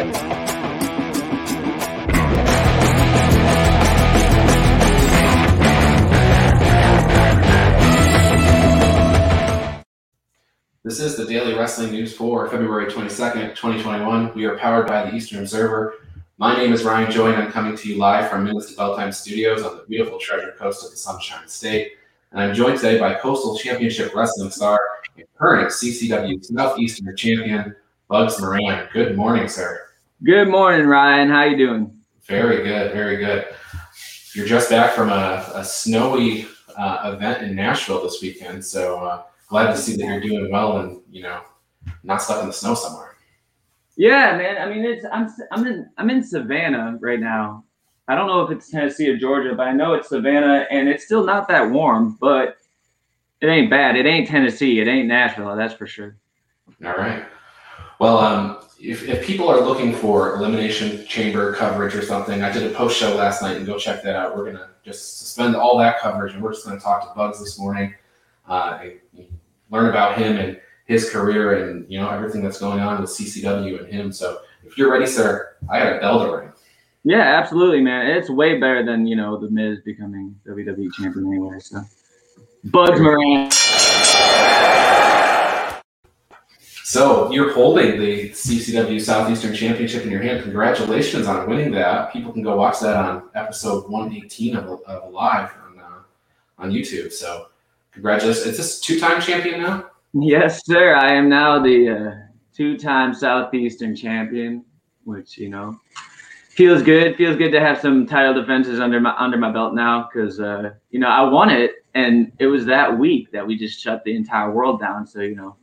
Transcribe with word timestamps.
This 0.00 0.08
is 11.00 11.16
the 11.16 11.26
Daily 11.28 11.52
Wrestling 11.52 11.92
News 11.92 12.16
for 12.16 12.48
February 12.48 12.86
22nd, 12.86 13.50
2021. 13.50 14.32
We 14.34 14.46
are 14.46 14.56
powered 14.56 14.86
by 14.86 15.10
the 15.10 15.14
Eastern 15.14 15.40
Observer. 15.40 15.96
My 16.38 16.56
name 16.56 16.72
is 16.72 16.82
Ryan 16.82 17.10
Joy, 17.10 17.32
and 17.32 17.42
I'm 17.42 17.52
coming 17.52 17.76
to 17.76 17.88
you 17.90 17.98
live 17.98 18.30
from 18.30 18.44
Minutes 18.44 18.70
to 18.70 18.76
Belltime 18.78 19.12
Studios 19.12 19.62
on 19.62 19.76
the 19.76 19.84
beautiful 19.86 20.18
Treasure 20.18 20.54
Coast 20.58 20.82
of 20.82 20.92
the 20.92 20.96
Sunshine 20.96 21.46
State. 21.46 21.92
And 22.32 22.40
I'm 22.40 22.54
joined 22.54 22.78
today 22.78 22.98
by 22.98 23.16
Coastal 23.16 23.58
Championship 23.58 24.14
Wrestling 24.14 24.50
star 24.50 24.80
and 25.18 25.26
current 25.38 25.68
CCW 25.68 26.42
Southeastern 26.42 27.14
champion, 27.14 27.76
Bugs 28.08 28.40
Moran. 28.40 28.88
Good 28.94 29.14
morning, 29.14 29.46
sir. 29.46 29.89
Good 30.22 30.48
morning, 30.48 30.86
Ryan. 30.86 31.30
How 31.30 31.44
you 31.44 31.56
doing? 31.56 31.98
Very 32.24 32.62
good, 32.62 32.92
very 32.92 33.16
good. 33.16 33.46
You're 34.34 34.46
just 34.46 34.68
back 34.68 34.92
from 34.94 35.08
a, 35.08 35.50
a 35.54 35.64
snowy 35.64 36.46
uh, 36.76 37.12
event 37.14 37.42
in 37.42 37.56
Nashville 37.56 38.02
this 38.02 38.20
weekend, 38.20 38.62
so 38.62 38.98
uh, 38.98 39.22
glad 39.48 39.72
to 39.72 39.78
see 39.78 39.96
that 39.96 40.04
you're 40.04 40.20
doing 40.20 40.52
well 40.52 40.80
and 40.80 41.00
you 41.10 41.22
know 41.22 41.40
not 42.02 42.20
stuck 42.20 42.42
in 42.42 42.48
the 42.48 42.52
snow 42.52 42.74
somewhere. 42.74 43.16
Yeah, 43.96 44.36
man. 44.36 44.58
I 44.58 44.70
mean, 44.70 44.84
it's 44.84 45.06
I'm 45.10 45.34
I'm 45.52 45.66
in 45.66 45.88
I'm 45.96 46.10
in 46.10 46.22
Savannah 46.22 46.98
right 47.00 47.18
now. 47.18 47.64
I 48.06 48.14
don't 48.14 48.26
know 48.26 48.42
if 48.42 48.50
it's 48.50 48.70
Tennessee 48.70 49.08
or 49.08 49.16
Georgia, 49.16 49.54
but 49.54 49.68
I 49.68 49.72
know 49.72 49.94
it's 49.94 50.10
Savannah, 50.10 50.66
and 50.70 50.86
it's 50.86 51.06
still 51.06 51.24
not 51.24 51.48
that 51.48 51.70
warm, 51.70 52.18
but 52.20 52.58
it 53.40 53.46
ain't 53.46 53.70
bad. 53.70 53.96
It 53.96 54.04
ain't 54.04 54.28
Tennessee. 54.28 54.80
It 54.80 54.86
ain't 54.86 55.08
Nashville. 55.08 55.56
That's 55.56 55.72
for 55.72 55.86
sure. 55.86 56.18
All 56.84 56.92
right. 56.92 57.24
Well, 57.98 58.18
um, 58.18 58.58
if, 58.80 59.06
if 59.06 59.26
people 59.26 59.48
are 59.48 59.60
looking 59.60 59.94
for 59.94 60.36
elimination 60.36 61.06
chamber 61.06 61.54
coverage 61.54 61.94
or 61.94 62.02
something, 62.02 62.42
I 62.42 62.50
did 62.50 62.70
a 62.70 62.74
post 62.74 62.98
show 62.98 63.14
last 63.14 63.42
night, 63.42 63.56
and 63.58 63.66
go 63.66 63.78
check 63.78 64.02
that 64.02 64.16
out. 64.16 64.36
We're 64.36 64.50
gonna 64.50 64.70
just 64.82 65.18
suspend 65.18 65.54
all 65.54 65.76
that 65.78 66.00
coverage, 66.00 66.32
and 66.32 66.42
we're 66.42 66.52
just 66.52 66.66
gonna 66.66 66.80
talk 66.80 67.06
to 67.06 67.14
Bugs 67.14 67.38
this 67.38 67.58
morning, 67.58 67.94
uh, 68.48 68.80
and 68.82 69.26
learn 69.70 69.90
about 69.90 70.16
him 70.16 70.38
and 70.38 70.60
his 70.86 71.08
career 71.08 71.68
and 71.68 71.88
you 71.88 72.00
know 72.00 72.10
everything 72.10 72.42
that's 72.42 72.58
going 72.58 72.80
on 72.80 73.00
with 73.00 73.10
CCW 73.10 73.84
and 73.84 73.92
him. 73.92 74.12
So 74.12 74.40
if 74.64 74.78
you're 74.78 74.90
ready, 74.90 75.06
sir, 75.06 75.56
I 75.68 75.78
got 75.78 75.96
a 75.96 75.98
bell 76.00 76.24
to 76.24 76.36
ring. 76.36 76.52
Yeah, 77.04 77.20
absolutely, 77.20 77.80
man. 77.80 78.06
It's 78.08 78.28
way 78.28 78.58
better 78.58 78.84
than 78.84 79.06
you 79.06 79.14
know 79.14 79.38
the 79.38 79.50
Miz 79.50 79.80
becoming 79.84 80.34
WWE 80.46 80.92
champion 80.94 81.26
anyway. 81.26 81.58
So 81.60 81.82
Bugs 82.64 83.00
Moran. 83.00 83.50
So 86.90 87.30
you're 87.30 87.52
holding 87.52 88.00
the 88.00 88.30
CCW 88.30 89.00
Southeastern 89.00 89.54
Championship 89.54 90.02
in 90.02 90.10
your 90.10 90.20
hand. 90.20 90.42
Congratulations 90.42 91.28
on 91.28 91.48
winning 91.48 91.70
that. 91.70 92.12
People 92.12 92.32
can 92.32 92.42
go 92.42 92.56
watch 92.56 92.80
that 92.80 92.96
on 92.96 93.28
episode 93.36 93.88
118 93.88 94.56
of, 94.56 94.82
of 94.82 95.12
Live 95.12 95.52
on 95.64 95.78
uh, 95.78 96.02
on 96.58 96.72
YouTube. 96.72 97.12
So 97.12 97.46
congratulations! 97.92 98.44
It's 98.44 98.58
this 98.58 98.80
two-time 98.80 99.20
champion 99.20 99.62
now. 99.62 99.86
Yes, 100.14 100.66
sir. 100.66 100.96
I 100.96 101.12
am 101.12 101.28
now 101.28 101.62
the 101.62 101.90
uh, 101.90 102.14
two-time 102.52 103.14
Southeastern 103.14 103.94
champion, 103.94 104.64
which 105.04 105.38
you 105.38 105.48
know 105.48 105.78
feels 106.48 106.82
good. 106.82 107.14
Feels 107.14 107.36
good 107.36 107.52
to 107.52 107.60
have 107.60 107.80
some 107.80 108.04
title 108.04 108.34
defenses 108.34 108.80
under 108.80 108.98
my 108.98 109.14
under 109.16 109.36
my 109.36 109.52
belt 109.52 109.74
now, 109.74 110.08
because 110.12 110.40
uh, 110.40 110.72
you 110.90 110.98
know 110.98 111.06
I 111.06 111.22
won 111.22 111.50
it, 111.50 111.86
and 111.94 112.32
it 112.40 112.48
was 112.48 112.66
that 112.66 112.98
week 112.98 113.30
that 113.30 113.46
we 113.46 113.56
just 113.56 113.78
shut 113.78 114.02
the 114.02 114.16
entire 114.16 114.50
world 114.50 114.80
down. 114.80 115.06
So 115.06 115.20
you 115.20 115.36
know, 115.36 115.54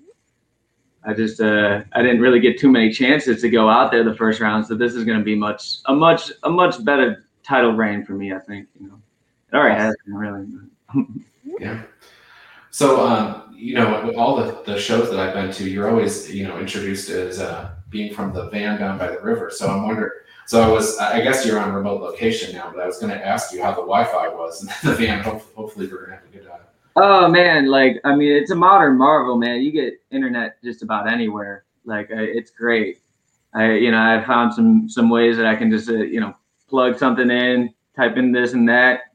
I 1.03 1.13
just 1.13 1.39
uh, 1.39 1.83
I 1.93 2.01
didn't 2.01 2.21
really 2.21 2.39
get 2.39 2.59
too 2.59 2.69
many 2.69 2.91
chances 2.91 3.41
to 3.41 3.49
go 3.49 3.69
out 3.69 3.91
there 3.91 4.03
the 4.03 4.15
first 4.15 4.39
round. 4.39 4.65
So 4.65 4.75
this 4.75 4.93
is 4.93 5.03
going 5.03 5.17
to 5.17 5.23
be 5.23 5.35
much 5.35 5.77
a 5.85 5.93
much 5.93 6.31
a 6.43 6.49
much 6.49 6.83
better 6.83 7.25
title 7.43 7.73
reign 7.73 8.05
for 8.05 8.13
me. 8.13 8.33
I 8.33 8.39
think 8.39 8.67
you 8.79 8.87
know, 8.87 9.01
it 9.51 9.55
already 9.55 9.75
has 9.75 9.95
been 10.05 10.15
really. 10.15 10.47
yeah. 11.59 11.83
So 12.71 13.05
um, 13.05 13.47
you 13.57 13.73
know, 13.73 14.05
with 14.05 14.15
all 14.15 14.35
the, 14.35 14.61
the 14.65 14.79
shows 14.79 15.09
that 15.09 15.19
I've 15.19 15.33
been 15.33 15.51
to, 15.53 15.67
you're 15.67 15.89
always, 15.89 16.33
you 16.33 16.47
know, 16.47 16.59
introduced 16.59 17.09
as 17.09 17.39
uh, 17.39 17.71
being 17.89 18.13
from 18.13 18.31
the 18.31 18.49
van 18.49 18.79
down 18.79 18.99
by 18.99 19.07
the 19.07 19.19
river. 19.19 19.49
So 19.49 19.67
I'm 19.67 19.83
wondering, 19.83 20.11
so 20.45 20.61
I 20.61 20.67
was, 20.67 20.97
I 20.99 21.21
guess 21.21 21.45
you're 21.45 21.59
on 21.59 21.73
remote 21.73 22.01
location 22.01 22.55
now, 22.55 22.71
but 22.71 22.79
I 22.79 22.85
was 22.85 22.99
going 22.99 23.11
to 23.11 23.25
ask 23.25 23.51
you 23.51 23.63
how 23.63 23.71
the 23.71 23.81
Wi-Fi 23.81 24.29
was 24.29 24.61
in 24.61 24.69
the 24.89 24.95
van. 24.95 25.23
Hopefully, 25.23 25.53
hopefully 25.55 25.87
we're 25.87 26.05
going 26.05 26.09
to 26.09 26.15
have 26.15 26.25
a 26.25 26.37
good. 26.37 26.47
Uh, 26.47 26.57
oh 26.97 27.27
man, 27.29 27.67
like 27.67 27.99
I 28.03 28.15
mean, 28.15 28.31
it's 28.31 28.51
a 28.51 28.55
modern 28.55 28.97
marvel, 28.97 29.37
man. 29.37 29.61
You 29.61 29.71
get 29.71 30.01
internet 30.11 30.61
just 30.63 30.83
about 30.83 31.07
anywhere. 31.09 31.65
Like 31.85 32.07
it's 32.09 32.51
great. 32.51 32.99
I, 33.53 33.71
you 33.73 33.91
know, 33.91 33.99
I 33.99 34.23
found 34.25 34.53
some 34.53 34.89
some 34.89 35.09
ways 35.09 35.37
that 35.37 35.45
I 35.45 35.55
can 35.55 35.71
just, 35.71 35.89
uh, 35.89 35.93
you 35.93 36.19
know, 36.19 36.33
plug 36.67 36.97
something 36.97 37.31
in, 37.31 37.73
type 37.95 38.17
in 38.17 38.31
this 38.31 38.53
and 38.53 38.67
that, 38.67 39.07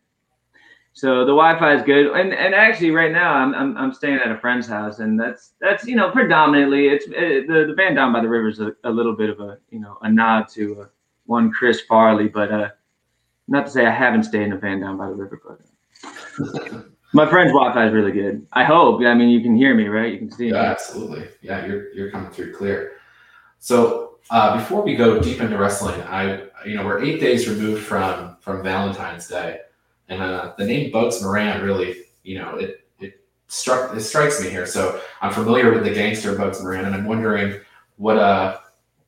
so 0.95 1.21
the 1.21 1.33
Wi-Fi 1.33 1.75
is 1.75 1.83
good, 1.83 2.13
and 2.15 2.35
and 2.35 2.55
actually 2.55 2.91
right 2.91 3.13
now 3.13 3.33
I'm 3.33 3.55
I'm, 3.55 3.77
I'm 3.79 3.95
staying 3.95 4.19
at 4.19 4.31
a 4.31 4.39
friend's 4.39 4.67
house, 4.67 4.99
and 4.99 5.19
that's 5.19 5.55
that's 5.59 5.87
you 5.87 5.97
know 5.97 6.11
predominantly 6.11 6.89
it's 6.89 7.07
it, 7.09 7.47
the 7.47 7.65
the 7.67 7.75
van 7.75 7.95
down 7.95 8.13
by 8.13 8.21
the 8.21 8.29
river 8.29 8.49
is 8.49 8.61
a, 8.61 8.75
a 8.85 8.91
little 8.91 9.17
bit 9.17 9.31
of 9.31 9.41
a 9.41 9.59
you 9.71 9.81
know 9.81 9.97
a 10.03 10.11
nod 10.11 10.49
to 10.51 10.83
uh, 10.83 10.87
one 11.25 11.51
Chris 11.51 11.81
Farley, 11.81 12.29
but 12.29 12.53
uh, 12.53 12.69
not 13.49 13.65
to 13.65 13.73
say 13.73 13.87
I 13.87 13.91
haven't 13.91 14.25
stayed 14.25 14.43
in 14.43 14.53
a 14.53 14.59
van 14.59 14.81
down 14.81 14.99
by 14.99 15.09
the 15.09 15.15
river, 15.15 15.41
but 15.47 16.77
uh, 16.77 16.83
my 17.13 17.29
friend's 17.29 17.53
Wi-Fi 17.53 17.87
is 17.87 17.93
really 17.93 18.13
good. 18.13 18.47
I 18.53 18.65
hope. 18.65 19.03
I 19.03 19.15
mean, 19.15 19.29
you 19.29 19.41
can 19.41 19.55
hear 19.55 19.75
me, 19.75 19.89
right? 19.89 20.13
You 20.13 20.19
can 20.19 20.31
see 20.31 20.47
yeah, 20.47 20.53
me. 20.53 20.59
Absolutely. 20.59 21.29
Yeah, 21.43 21.67
you're 21.67 21.93
you're 21.93 22.11
coming 22.11 22.31
through 22.31 22.55
clear. 22.55 22.93
So 23.59 24.17
uh, 24.31 24.57
before 24.57 24.83
we 24.83 24.97
go 24.97 25.21
deep 25.21 25.41
into 25.41 25.59
wrestling, 25.59 26.01
I 26.03 26.45
you 26.67 26.77
know 26.77 26.85
we're 26.85 27.03
eight 27.03 27.21
days 27.21 27.49
removed 27.49 27.85
from 27.85 28.37
from 28.41 28.63
Valentine's 28.63 29.29
Day. 29.29 29.61
And 30.09 30.23
uh, 30.23 30.55
the 30.59 30.67
name 30.67 30.91
Bugs 30.91 31.23
Moran 31.23 31.63
really, 31.63 31.97
you 32.23 32.39
know, 32.39 32.57
it 32.57 32.87
it 32.99 33.25
struck 33.49 33.95
it 33.95 34.01
strikes 34.01 34.43
me 34.43 34.51
here. 34.51 34.67
So 34.67 35.01
I'm 35.21 35.33
familiar 35.33 35.73
with 35.73 35.85
the 35.85 35.95
gangster 35.95 36.37
Bugs 36.37 36.63
Moran, 36.63 36.87
and 36.87 36.95
I'm 36.95 37.05
wondering 37.05 37.61
what 37.97 38.19
uh 38.19 38.59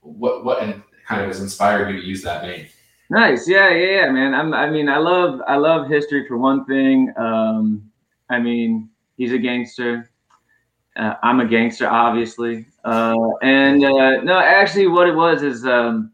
what 0.01 0.45
what 0.45 0.61
kind 0.61 1.21
of 1.21 1.29
has 1.29 1.41
inspired 1.41 1.91
you 1.91 2.01
to 2.01 2.07
use 2.07 2.23
that 2.23 2.43
name. 2.43 2.67
Nice, 3.11 3.47
yeah, 3.47 3.71
yeah, 3.71 4.01
yeah, 4.01 4.11
man. 4.11 4.35
I'm, 4.35 4.55
I 4.55 4.71
mean, 4.71 4.89
I 4.89 4.97
love 4.97 5.41
I 5.47 5.57
love 5.57 5.89
history 5.89 6.27
for 6.27 6.39
one 6.39 6.65
thing. 6.65 7.13
Um, 7.17 7.91
I 8.31 8.39
mean, 8.39 8.91
he's 9.17 9.33
a 9.33 9.39
gangster. 9.39 10.11
Uh, 10.97 11.15
I'm 11.23 11.41
a 11.41 11.47
gangster, 11.47 11.89
obviously. 11.89 12.67
Uh, 12.85 13.17
and 13.43 13.85
uh, 13.85 14.23
no, 14.23 14.39
actually, 14.39 14.87
what 14.87 15.09
it 15.09 15.15
was 15.15 15.43
is 15.43 15.67
um, 15.67 16.13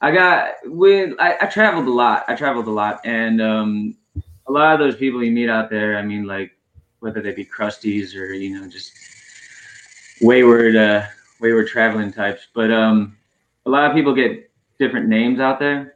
I 0.00 0.12
got 0.12 0.52
when 0.66 1.16
I, 1.18 1.36
I, 1.40 1.46
traveled 1.46 1.86
a 1.86 1.90
lot. 1.90 2.24
I 2.28 2.34
traveled 2.34 2.66
a 2.66 2.70
lot, 2.70 3.00
and 3.04 3.40
um, 3.40 3.96
a 4.46 4.52
lot 4.52 4.74
of 4.74 4.80
those 4.80 4.96
people 4.96 5.24
you 5.24 5.32
meet 5.32 5.48
out 5.48 5.70
there. 5.70 5.96
I 5.96 6.02
mean, 6.02 6.24
like 6.24 6.52
whether 7.00 7.20
they 7.20 7.32
be 7.32 7.44
crusties 7.44 8.14
or 8.14 8.32
you 8.32 8.60
know 8.60 8.68
just 8.68 8.92
wayward, 10.20 10.76
uh, 10.76 11.06
wayward 11.40 11.68
traveling 11.68 12.12
types. 12.12 12.46
But 12.54 12.70
um, 12.70 13.16
a 13.66 13.70
lot 13.70 13.90
of 13.90 13.96
people 13.96 14.14
get 14.14 14.50
different 14.78 15.08
names 15.08 15.40
out 15.40 15.58
there, 15.58 15.93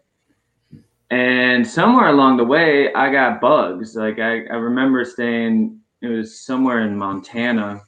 and 1.11 1.67
somewhere 1.67 2.09
along 2.09 2.37
the 2.37 2.45
way, 2.45 2.93
I 2.93 3.11
got 3.11 3.41
bugs. 3.41 3.97
Like 3.97 4.19
I, 4.19 4.45
I 4.47 4.57
remember 4.57 5.05
staying. 5.05 5.81
It 6.03 6.09
was 6.09 6.41
somewhere 6.41 6.81
in 6.83 6.97
Montana, 6.97 7.83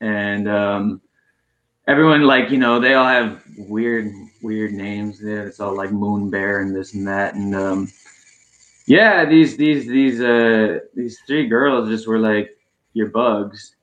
and 0.00 0.48
um, 0.48 1.00
everyone 1.88 2.22
like 2.22 2.50
you 2.50 2.58
know 2.58 2.78
they 2.78 2.94
all 2.94 3.06
have 3.06 3.42
weird 3.56 4.12
weird 4.42 4.72
names. 4.72 5.20
Yeah, 5.22 5.42
it's 5.42 5.58
all 5.58 5.74
like 5.74 5.90
Moon 5.90 6.28
Bear 6.28 6.60
and 6.60 6.76
this 6.76 6.94
and 6.94 7.06
that. 7.08 7.34
And 7.34 7.54
um, 7.54 7.88
yeah, 8.86 9.24
these 9.24 9.56
these 9.56 9.86
these 9.86 10.20
uh 10.20 10.80
these 10.94 11.18
three 11.26 11.46
girls 11.46 11.88
just 11.88 12.06
were 12.06 12.18
like 12.18 12.58
you're 12.92 13.08
bugs. 13.08 13.74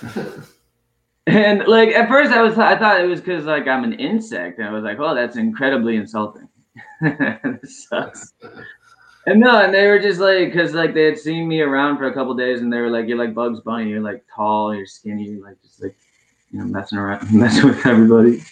and 1.26 1.66
like 1.66 1.90
at 1.90 2.08
first 2.08 2.32
I 2.32 2.40
was 2.40 2.58
I 2.58 2.78
thought 2.78 3.00
it 3.00 3.08
was 3.08 3.20
because 3.20 3.44
like 3.44 3.68
I'm 3.68 3.84
an 3.84 3.92
insect, 3.92 4.58
and 4.58 4.66
I 4.66 4.72
was 4.72 4.84
like, 4.84 4.98
oh, 5.00 5.14
that's 5.14 5.36
incredibly 5.36 5.96
insulting. 5.96 6.48
sucks. 7.64 8.34
And 9.26 9.40
no, 9.40 9.62
and 9.62 9.72
they 9.72 9.86
were 9.86 9.98
just 9.98 10.20
like, 10.20 10.52
because 10.52 10.74
like 10.74 10.92
they 10.92 11.04
had 11.04 11.18
seen 11.18 11.48
me 11.48 11.60
around 11.62 11.96
for 11.96 12.06
a 12.06 12.14
couple 12.14 12.34
days, 12.34 12.60
and 12.60 12.72
they 12.72 12.80
were 12.80 12.90
like, 12.90 13.08
"You're 13.08 13.18
like 13.18 13.34
Bugs 13.34 13.60
Bunny. 13.60 13.88
You're 13.88 14.02
like 14.02 14.24
tall. 14.34 14.74
You're 14.74 14.86
skinny. 14.86 15.24
You're 15.24 15.42
like 15.42 15.60
just 15.62 15.82
like, 15.82 15.96
you 16.50 16.58
know, 16.58 16.66
messing 16.66 16.98
around, 16.98 17.32
messing 17.32 17.68
with 17.68 17.86
everybody." 17.86 18.42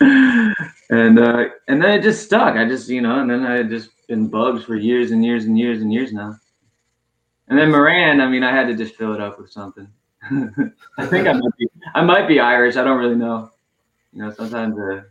and 0.00 1.18
uh, 1.18 1.44
and 1.68 1.82
then 1.82 1.98
it 1.98 2.02
just 2.02 2.24
stuck. 2.24 2.56
I 2.56 2.66
just 2.66 2.88
you 2.88 3.02
know, 3.02 3.20
and 3.20 3.30
then 3.30 3.44
I 3.44 3.56
had 3.56 3.68
just 3.68 3.90
been 4.06 4.28
bugs 4.28 4.64
for 4.64 4.76
years 4.76 5.10
and 5.10 5.22
years 5.24 5.44
and 5.44 5.58
years 5.58 5.82
and 5.82 5.92
years 5.92 6.12
now. 6.12 6.36
And 7.48 7.58
then 7.58 7.70
Moran, 7.70 8.20
I 8.20 8.28
mean, 8.28 8.42
I 8.42 8.52
had 8.52 8.66
to 8.68 8.74
just 8.74 8.94
fill 8.94 9.14
it 9.14 9.20
up 9.20 9.38
with 9.38 9.50
something. 9.50 9.88
I 10.22 11.06
think 11.06 11.26
I 11.26 11.32
might 11.32 11.56
be 11.58 11.68
I 11.94 12.02
might 12.02 12.28
be 12.28 12.40
Irish. 12.40 12.76
I 12.76 12.84
don't 12.84 12.98
really 12.98 13.14
know. 13.14 13.50
You 14.12 14.22
know, 14.22 14.32
sometimes 14.32 14.76
uh, 14.78 15.02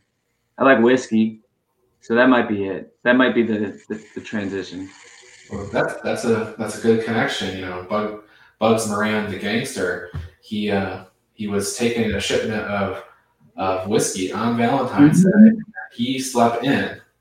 I 0.58 0.64
like 0.64 0.80
whiskey, 0.80 1.42
so 2.08 2.16
that 2.16 2.30
might 2.30 2.48
be 2.48 2.64
it. 2.64 2.96
That 3.04 3.18
might 3.18 3.36
be 3.36 3.44
the 3.44 3.78
the, 3.90 4.02
the 4.16 4.22
transition. 4.22 4.90
Well, 5.52 5.66
that's 5.74 6.00
that's 6.02 6.24
a 6.24 6.56
that's 6.58 6.80
a 6.80 6.82
good 6.82 7.04
connection. 7.04 7.58
You 7.58 7.66
know, 7.66 7.86
Bug, 7.90 8.24
Bugs 8.60 8.88
Moran, 8.88 9.30
the 9.30 9.38
gangster. 9.38 10.10
He 10.42 10.72
uh, 10.72 11.04
he 11.34 11.48
was 11.48 11.76
taking 11.76 12.14
a 12.14 12.22
shipment 12.22 12.64
of 12.64 13.04
of 13.58 13.90
whiskey 13.90 14.32
on 14.32 14.56
Valentine's 14.56 15.26
mm-hmm. 15.26 15.50
Day. 15.50 15.62
He 15.92 16.20
slept 16.20 16.64
in. 16.64 17.02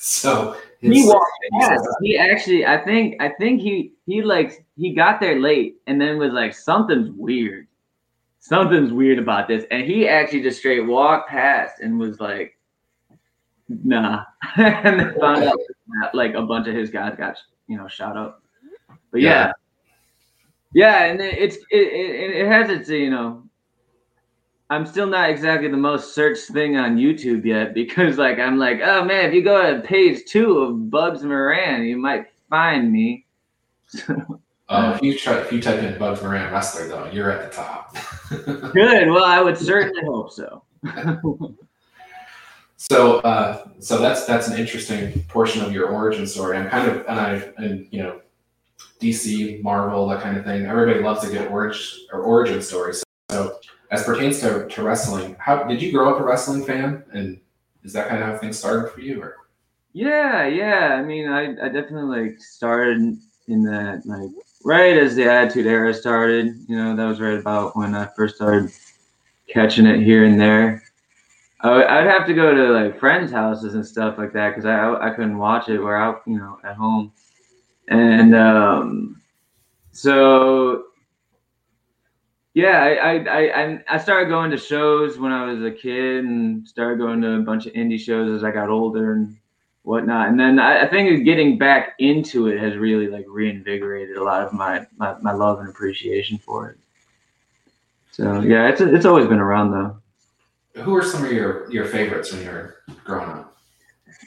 So 0.00 0.56
he 0.80 1.04
walked 1.04 1.28
past. 1.58 1.84
He 2.00 2.16
actually, 2.16 2.64
I 2.64 2.78
think, 2.84 3.20
I 3.20 3.30
think 3.30 3.60
he 3.60 3.94
he 4.06 4.22
like 4.22 4.64
he 4.76 4.94
got 4.94 5.18
there 5.18 5.40
late 5.40 5.78
and 5.88 6.00
then 6.00 6.18
was 6.18 6.32
like, 6.32 6.54
something's 6.54 7.10
weird. 7.10 7.66
Something's 8.38 8.92
weird 8.92 9.18
about 9.18 9.48
this. 9.48 9.64
And 9.72 9.84
he 9.84 10.06
actually 10.06 10.42
just 10.42 10.60
straight 10.60 10.86
walked 10.86 11.28
past 11.28 11.80
and 11.80 11.98
was 11.98 12.20
like, 12.20 12.57
nah. 13.68 14.24
and 14.56 15.00
then 15.00 15.14
found 15.20 15.44
out 15.44 15.58
that, 16.00 16.14
like 16.14 16.34
a 16.34 16.42
bunch 16.42 16.68
of 16.68 16.74
his 16.74 16.90
guys 16.90 17.14
got 17.16 17.36
you 17.66 17.76
know 17.76 17.88
shot 17.88 18.16
up. 18.16 18.42
But 19.10 19.20
yeah. 19.20 19.52
Yeah, 20.72 21.04
yeah 21.04 21.04
and 21.04 21.20
it's 21.20 21.56
it, 21.56 21.62
it 21.70 22.36
it 22.36 22.46
has 22.46 22.70
its 22.70 22.88
you 22.88 23.10
know 23.10 23.42
I'm 24.70 24.84
still 24.84 25.06
not 25.06 25.30
exactly 25.30 25.68
the 25.68 25.78
most 25.78 26.14
searched 26.14 26.48
thing 26.48 26.76
on 26.76 26.98
YouTube 26.98 27.44
yet 27.44 27.72
because 27.72 28.18
like 28.18 28.38
I'm 28.38 28.58
like, 28.58 28.80
oh 28.84 29.02
man, 29.04 29.26
if 29.26 29.34
you 29.34 29.42
go 29.42 29.74
to 29.74 29.80
page 29.80 30.26
two 30.26 30.58
of 30.58 30.90
Bugs 30.90 31.22
Moran, 31.22 31.84
you 31.84 31.96
might 31.96 32.26
find 32.50 32.92
me. 32.92 33.24
oh, 34.68 34.92
if 34.94 35.02
you 35.02 35.16
try 35.16 35.38
if 35.38 35.50
you 35.50 35.62
type 35.62 35.82
in 35.82 35.98
Bugs 35.98 36.22
Moran 36.22 36.52
wrestler 36.52 36.86
though, 36.86 37.10
you're 37.10 37.30
at 37.30 37.50
the 37.50 37.56
top. 37.56 37.96
Good. 38.74 39.08
Well, 39.08 39.24
I 39.24 39.40
would 39.40 39.56
certainly 39.56 40.02
hope 40.04 40.32
so. 40.32 40.62
So 42.78 43.18
uh, 43.18 43.68
so 43.80 43.98
that's 43.98 44.24
that's 44.24 44.48
an 44.48 44.58
interesting 44.58 45.22
portion 45.24 45.62
of 45.62 45.72
your 45.72 45.88
origin 45.88 46.26
story. 46.26 46.56
I'm 46.56 46.70
kind 46.70 46.88
of 46.88 47.06
and 47.08 47.20
I 47.20 47.52
and 47.58 47.86
you 47.90 48.02
know 48.02 48.22
DC, 49.00 49.62
Marvel, 49.62 50.08
that 50.08 50.22
kind 50.22 50.36
of 50.36 50.44
thing. 50.44 50.66
Everybody 50.66 51.00
loves 51.00 51.24
a 51.24 51.30
good 51.30 51.48
origin 51.48 52.06
or 52.12 52.22
origin 52.22 52.62
story. 52.62 52.94
So, 52.94 53.04
so 53.30 53.58
as 53.90 54.04
pertains 54.04 54.40
to, 54.40 54.68
to 54.68 54.82
wrestling, 54.82 55.36
how 55.38 55.64
did 55.64 55.80
you 55.80 55.92
grow 55.92 56.12
up 56.12 56.20
a 56.20 56.24
wrestling 56.24 56.64
fan? 56.64 57.04
And 57.12 57.40
is 57.84 57.92
that 57.92 58.08
kind 58.08 58.22
of 58.22 58.28
how 58.28 58.38
things 58.38 58.58
started 58.58 58.90
for 58.90 59.00
you? 59.00 59.22
Or? 59.22 59.36
Yeah, 59.92 60.46
yeah. 60.46 60.96
I 60.98 61.02
mean, 61.02 61.28
I, 61.28 61.50
I 61.64 61.68
definitely 61.68 62.22
like 62.22 62.40
started 62.40 63.18
in 63.46 63.62
that 63.64 64.02
like 64.04 64.30
right 64.64 64.96
as 64.96 65.16
the 65.16 65.30
Attitude 65.30 65.66
Era 65.66 65.94
started. 65.94 66.54
You 66.68 66.76
know, 66.76 66.96
that 66.96 67.06
was 67.06 67.20
right 67.20 67.38
about 67.38 67.76
when 67.76 67.94
I 67.94 68.06
first 68.16 68.36
started 68.36 68.70
catching 69.48 69.86
it 69.86 70.02
here 70.02 70.24
and 70.24 70.40
there. 70.40 70.82
I, 71.60 72.00
would 72.00 72.10
have 72.10 72.26
to 72.26 72.34
go 72.34 72.54
to 72.54 72.72
like 72.72 72.98
friends' 72.98 73.32
houses 73.32 73.74
and 73.74 73.84
stuff 73.84 74.16
like 74.16 74.32
that 74.32 74.50
because 74.50 74.64
I 74.64 74.94
I 74.94 75.10
couldn't 75.10 75.38
watch 75.38 75.68
it. 75.68 75.80
We're 75.80 75.96
out, 75.96 76.22
you 76.26 76.38
know, 76.38 76.58
at 76.64 76.76
home, 76.76 77.12
and 77.88 78.34
um, 78.34 79.20
so 79.92 80.84
yeah, 82.54 82.82
I, 82.82 83.16
I 83.16 83.62
I 83.62 83.84
I 83.88 83.98
started 83.98 84.28
going 84.28 84.50
to 84.52 84.56
shows 84.56 85.18
when 85.18 85.32
I 85.32 85.46
was 85.46 85.64
a 85.64 85.70
kid 85.70 86.24
and 86.24 86.66
started 86.66 86.98
going 86.98 87.20
to 87.22 87.32
a 87.34 87.40
bunch 87.40 87.66
of 87.66 87.72
indie 87.72 88.00
shows 88.00 88.30
as 88.30 88.44
I 88.44 88.50
got 88.50 88.68
older 88.68 89.12
and 89.12 89.36
whatnot. 89.88 90.28
And 90.28 90.38
then 90.38 90.58
I, 90.58 90.82
I 90.82 90.86
think 90.86 91.24
getting 91.24 91.56
back 91.56 91.94
into 91.98 92.48
it 92.48 92.60
has 92.60 92.76
really 92.76 93.08
like 93.08 93.24
reinvigorated 93.26 94.16
a 94.16 94.22
lot 94.22 94.42
of 94.42 94.52
my, 94.52 94.86
my, 94.98 95.16
my 95.22 95.32
love 95.32 95.60
and 95.60 95.68
appreciation 95.68 96.36
for 96.36 96.68
it. 96.68 96.78
So 98.12 98.40
yeah, 98.40 98.68
it's 98.68 98.80
it's 98.80 99.06
always 99.06 99.26
been 99.26 99.38
around 99.38 99.70
though. 99.70 99.96
Who 100.74 100.94
are 100.94 101.02
some 101.02 101.24
of 101.24 101.32
your 101.32 101.70
your 101.70 101.86
favorites 101.86 102.32
when 102.32 102.42
you 102.42 102.50
were 102.50 102.76
growing 103.04 103.30
up? 103.30 103.56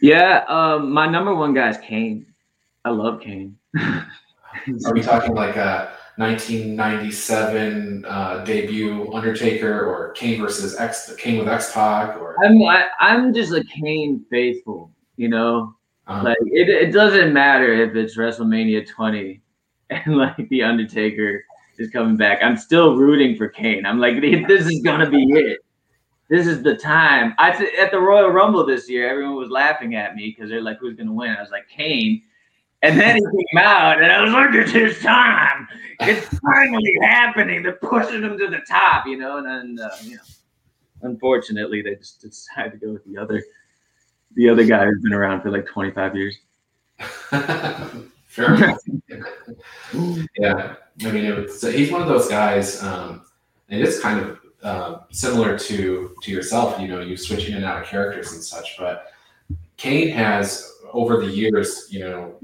Yeah, 0.01 0.43
um, 0.47 0.91
my 0.91 1.07
number 1.07 1.33
one 1.33 1.53
guy 1.53 1.69
is 1.69 1.77
Kane. 1.77 2.25
I 2.83 2.89
love 2.89 3.21
Kane. 3.21 3.57
are 3.79 4.93
we 4.93 5.01
talking 5.01 5.33
like 5.33 5.55
a 5.55 5.91
1997 6.17 8.05
uh, 8.05 8.43
debut 8.43 9.11
Undertaker 9.13 9.85
or 9.85 10.11
Kane 10.11 10.41
versus 10.41 10.77
X 10.77 11.13
Kane 11.15 11.39
with 11.39 11.47
X 11.47 11.71
Pac 11.71 12.19
or 12.19 12.35
I'm 12.43 12.61
I, 12.63 12.81
am 12.81 12.89
i 12.99 13.15
am 13.15 13.33
just 13.33 13.53
a 13.53 13.63
Kane 13.63 14.25
faithful, 14.29 14.91
you 15.17 15.29
know. 15.29 15.75
Uh-huh. 16.07 16.23
Like 16.23 16.37
it, 16.41 16.69
it 16.69 16.91
doesn't 16.91 17.31
matter 17.31 17.73
if 17.73 17.95
it's 17.95 18.17
WrestleMania 18.17 18.87
20 18.87 19.41
and 19.89 20.17
like 20.17 20.49
the 20.49 20.63
Undertaker 20.63 21.45
is 21.77 21.89
coming 21.89 22.17
back. 22.17 22.39
I'm 22.43 22.57
still 22.57 22.97
rooting 22.97 23.37
for 23.37 23.47
Kane. 23.47 23.85
I'm 23.85 23.99
like 23.99 24.21
this 24.47 24.67
is 24.67 24.81
gonna 24.81 25.09
be 25.09 25.23
it. 25.23 25.59
This 26.31 26.47
is 26.47 26.63
the 26.63 26.77
time. 26.77 27.35
I 27.39 27.49
at 27.77 27.91
the 27.91 27.99
Royal 27.99 28.29
Rumble 28.29 28.65
this 28.65 28.89
year, 28.89 29.09
everyone 29.09 29.35
was 29.35 29.49
laughing 29.49 29.95
at 29.95 30.15
me 30.15 30.33
because 30.33 30.49
they're 30.49 30.61
like, 30.61 30.79
"Who's 30.79 30.95
gonna 30.95 31.11
win?" 31.11 31.35
I 31.35 31.41
was 31.41 31.51
like, 31.51 31.67
"Kane." 31.67 32.21
And 32.81 32.97
then 32.97 33.17
he 33.17 33.21
came 33.21 33.57
out, 33.61 34.01
and 34.01 34.09
I 34.09 34.21
was 34.21 34.31
like, 34.31 34.55
"It's 34.55 34.71
his 34.71 34.97
time! 35.01 35.67
It's 35.99 36.25
finally 36.39 36.95
happening! 37.01 37.63
They're 37.63 37.73
pushing 37.73 38.23
him 38.23 38.37
to 38.37 38.47
the 38.47 38.61
top, 38.65 39.07
you 39.07 39.17
know." 39.17 39.39
And 39.39 39.45
then, 39.45 39.85
uh, 39.85 39.93
you 40.03 40.15
know, 40.15 40.21
unfortunately, 41.01 41.81
they 41.81 41.95
just 41.95 42.21
decided 42.21 42.79
to 42.79 42.85
go 42.85 42.93
with 42.93 43.03
the 43.03 43.17
other, 43.17 43.43
the 44.35 44.47
other 44.47 44.63
guy 44.63 44.85
who's 44.85 45.01
been 45.01 45.11
around 45.11 45.41
for 45.41 45.51
like 45.51 45.67
25 45.67 46.15
years. 46.15 46.37
Enough. 48.37 48.77
yeah, 50.39 50.75
I 51.03 51.11
mean, 51.11 51.25
it 51.25 51.37
was, 51.37 51.61
he's 51.61 51.91
one 51.91 52.01
of 52.01 52.07
those 52.07 52.29
guys, 52.29 52.81
um, 52.81 53.25
and 53.67 53.81
it's 53.81 53.99
kind 53.99 54.21
of 54.21 54.40
uh, 54.63 54.99
similar 55.11 55.57
to 55.57 56.15
to 56.21 56.31
yourself. 56.31 56.79
You 56.79 56.87
know, 56.87 57.01
you 57.01 57.17
switch 57.17 57.47
in 57.47 57.55
and 57.55 57.65
out 57.65 57.81
of 57.81 57.87
characters 57.87 58.33
and 58.33 58.43
such, 58.43 58.77
but 58.77 59.13
Kane 59.77 60.09
has 60.09 60.71
over 60.93 61.17
the 61.17 61.27
years, 61.27 61.87
you 61.89 61.99
know, 61.99 62.35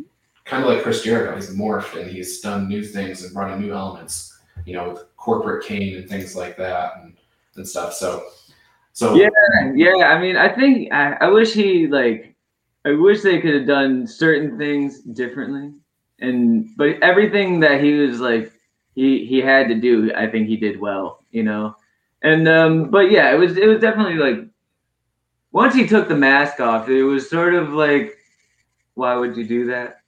kind 0.45 0.63
of 0.63 0.69
like 0.69 0.81
Chris 0.81 1.03
Jericho, 1.03 1.35
he's 1.35 1.53
morphed 1.53 1.99
and 1.99 2.09
he's 2.09 2.39
done 2.39 2.67
new 2.67 2.83
things 2.83 3.23
and 3.23 3.33
brought 3.33 3.51
in 3.51 3.61
new 3.61 3.73
elements, 3.73 4.39
you 4.65 4.73
know, 4.73 4.89
with 4.89 5.03
corporate 5.17 5.65
Kane 5.65 5.97
and 5.97 6.09
things 6.09 6.35
like 6.35 6.57
that 6.57 6.93
and, 7.01 7.17
and 7.55 7.67
stuff. 7.67 7.93
So, 7.93 8.23
so 8.93 9.13
yeah, 9.13 9.29
yeah. 9.75 10.07
I 10.07 10.19
mean, 10.19 10.37
I 10.37 10.49
think 10.49 10.91
I, 10.91 11.13
I 11.21 11.27
wish 11.29 11.53
he 11.53 11.87
like, 11.87 12.35
I 12.85 12.93
wish 12.93 13.21
they 13.21 13.39
could 13.39 13.53
have 13.53 13.67
done 13.67 14.07
certain 14.07 14.57
things 14.57 15.01
differently. 15.01 15.73
And 16.19 16.75
but 16.77 17.03
everything 17.03 17.59
that 17.59 17.83
he 17.83 17.93
was 17.93 18.19
like, 18.19 18.51
he 18.95 19.25
he 19.25 19.39
had 19.39 19.67
to 19.67 19.75
do, 19.75 20.11
I 20.15 20.25
think 20.25 20.47
he 20.47 20.57
did 20.57 20.79
well, 20.79 21.23
you 21.29 21.43
know. 21.43 21.75
And 22.23 22.47
um, 22.47 22.89
but 22.89 23.11
yeah, 23.11 23.33
it 23.33 23.37
was 23.37 23.57
it 23.57 23.67
was 23.67 23.79
definitely 23.79 24.15
like 24.15 24.47
once 25.51 25.75
he 25.75 25.87
took 25.87 26.07
the 26.07 26.15
mask 26.15 26.59
off, 26.59 26.89
it 26.89 27.03
was 27.03 27.29
sort 27.29 27.53
of 27.53 27.69
like, 27.69 28.17
why 28.95 29.15
would 29.15 29.37
you 29.37 29.47
do 29.47 29.67
that? 29.67 30.01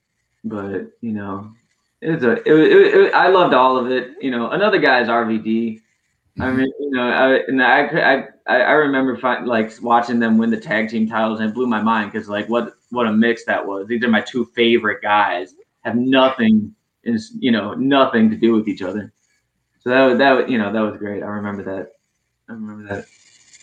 but 0.44 0.90
you 1.00 1.12
know, 1.12 1.52
it 2.00 2.10
was 2.10 2.22
a. 2.22 2.32
It, 2.32 2.46
it, 2.46 2.94
it, 2.94 3.14
I 3.14 3.28
loved 3.28 3.54
all 3.54 3.76
of 3.76 3.90
it. 3.90 4.12
You 4.20 4.30
know, 4.30 4.50
another 4.50 4.78
guy 4.78 5.00
is 5.00 5.08
RVD. 5.08 5.44
Mm-hmm. 5.44 6.42
I 6.42 6.50
mean, 6.52 6.72
you 6.80 6.90
know, 6.90 7.02
I 7.02 7.34
and 7.46 7.62
I 7.62 8.28
I 8.46 8.56
I 8.56 8.72
remember 8.72 9.16
find, 9.16 9.46
like 9.46 9.72
watching 9.82 10.18
them 10.18 10.38
win 10.38 10.50
the 10.50 10.60
tag 10.60 10.88
team 10.88 11.08
titles 11.08 11.40
and 11.40 11.50
it 11.50 11.54
blew 11.54 11.66
my 11.66 11.82
mind 11.82 12.12
because 12.12 12.28
like 12.28 12.48
what 12.48 12.74
what 12.90 13.06
a 13.06 13.12
mix 13.12 13.44
that 13.44 13.66
was. 13.66 13.86
These 13.86 14.02
are 14.04 14.08
my 14.08 14.22
two 14.22 14.46
favorite 14.46 15.02
guys. 15.02 15.54
Have 15.82 15.96
nothing 15.96 16.74
is 17.04 17.32
you 17.38 17.50
know 17.50 17.74
nothing 17.74 18.30
to 18.30 18.36
do 18.36 18.54
with 18.54 18.68
each 18.68 18.82
other. 18.82 19.12
So 19.80 19.90
that 19.90 20.04
was 20.04 20.18
that 20.18 20.32
was 20.32 20.50
you 20.50 20.58
know 20.58 20.72
that 20.72 20.80
was 20.80 20.96
great. 20.98 21.22
I 21.22 21.26
remember 21.26 21.62
that. 21.64 21.92
I 22.50 22.54
remember 22.54 22.94
that 22.94 23.06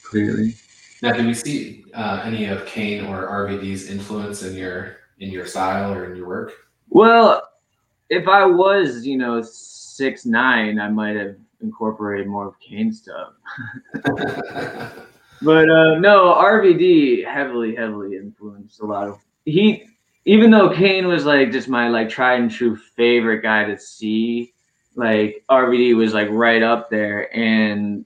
clearly. 0.03 0.56
Now, 1.01 1.12
do 1.12 1.27
we 1.27 1.34
see 1.34 1.84
uh, 1.94 2.22
any 2.24 2.46
of 2.46 2.65
Kane 2.65 3.06
or 3.06 3.27
RVD's 3.27 3.89
influence 3.89 4.44
in 4.44 4.56
your 4.56 4.98
in 5.20 5.29
your 5.29 5.46
style 5.46 5.94
or 5.94 6.06
in 6.06 6.15
your 6.15 6.27
work? 6.27 6.53
Well, 6.89 7.50
if 8.10 8.29
I 8.29 8.46
was, 8.46 9.06
you 9.06 9.17
know, 9.17 9.41
six 9.41 10.25
nine, 10.25 10.79
I 10.79 10.88
might 10.88 11.17
have 11.17 11.36
incorporated 11.62 12.27
more 12.27 12.48
of 12.48 12.60
Kane 12.62 12.94
stuff. 12.94 13.34
but 15.41 15.70
uh, 15.70 16.00
no, 16.00 16.34
RVD 16.34 17.27
heavily, 17.27 17.75
heavily 17.75 18.15
influenced 18.15 18.79
a 18.79 18.86
lot 18.86 19.10
of 19.10 19.20
he. 19.44 19.84
Even 20.24 20.50
though 20.50 20.74
Kane 20.74 21.08
was 21.08 21.25
like 21.25 21.51
just 21.51 21.67
my 21.67 21.89
like 21.89 22.10
tried 22.10 22.39
and 22.39 22.51
true 22.51 22.77
favorite 22.77 23.41
guy 23.41 23.65
to 23.65 23.77
see, 23.77 24.53
like 24.96 25.44
RVD 25.50 25.96
was 25.96 26.13
like 26.13 26.29
right 26.32 26.63
up 26.63 26.89
there, 26.89 27.36
and 27.36 28.06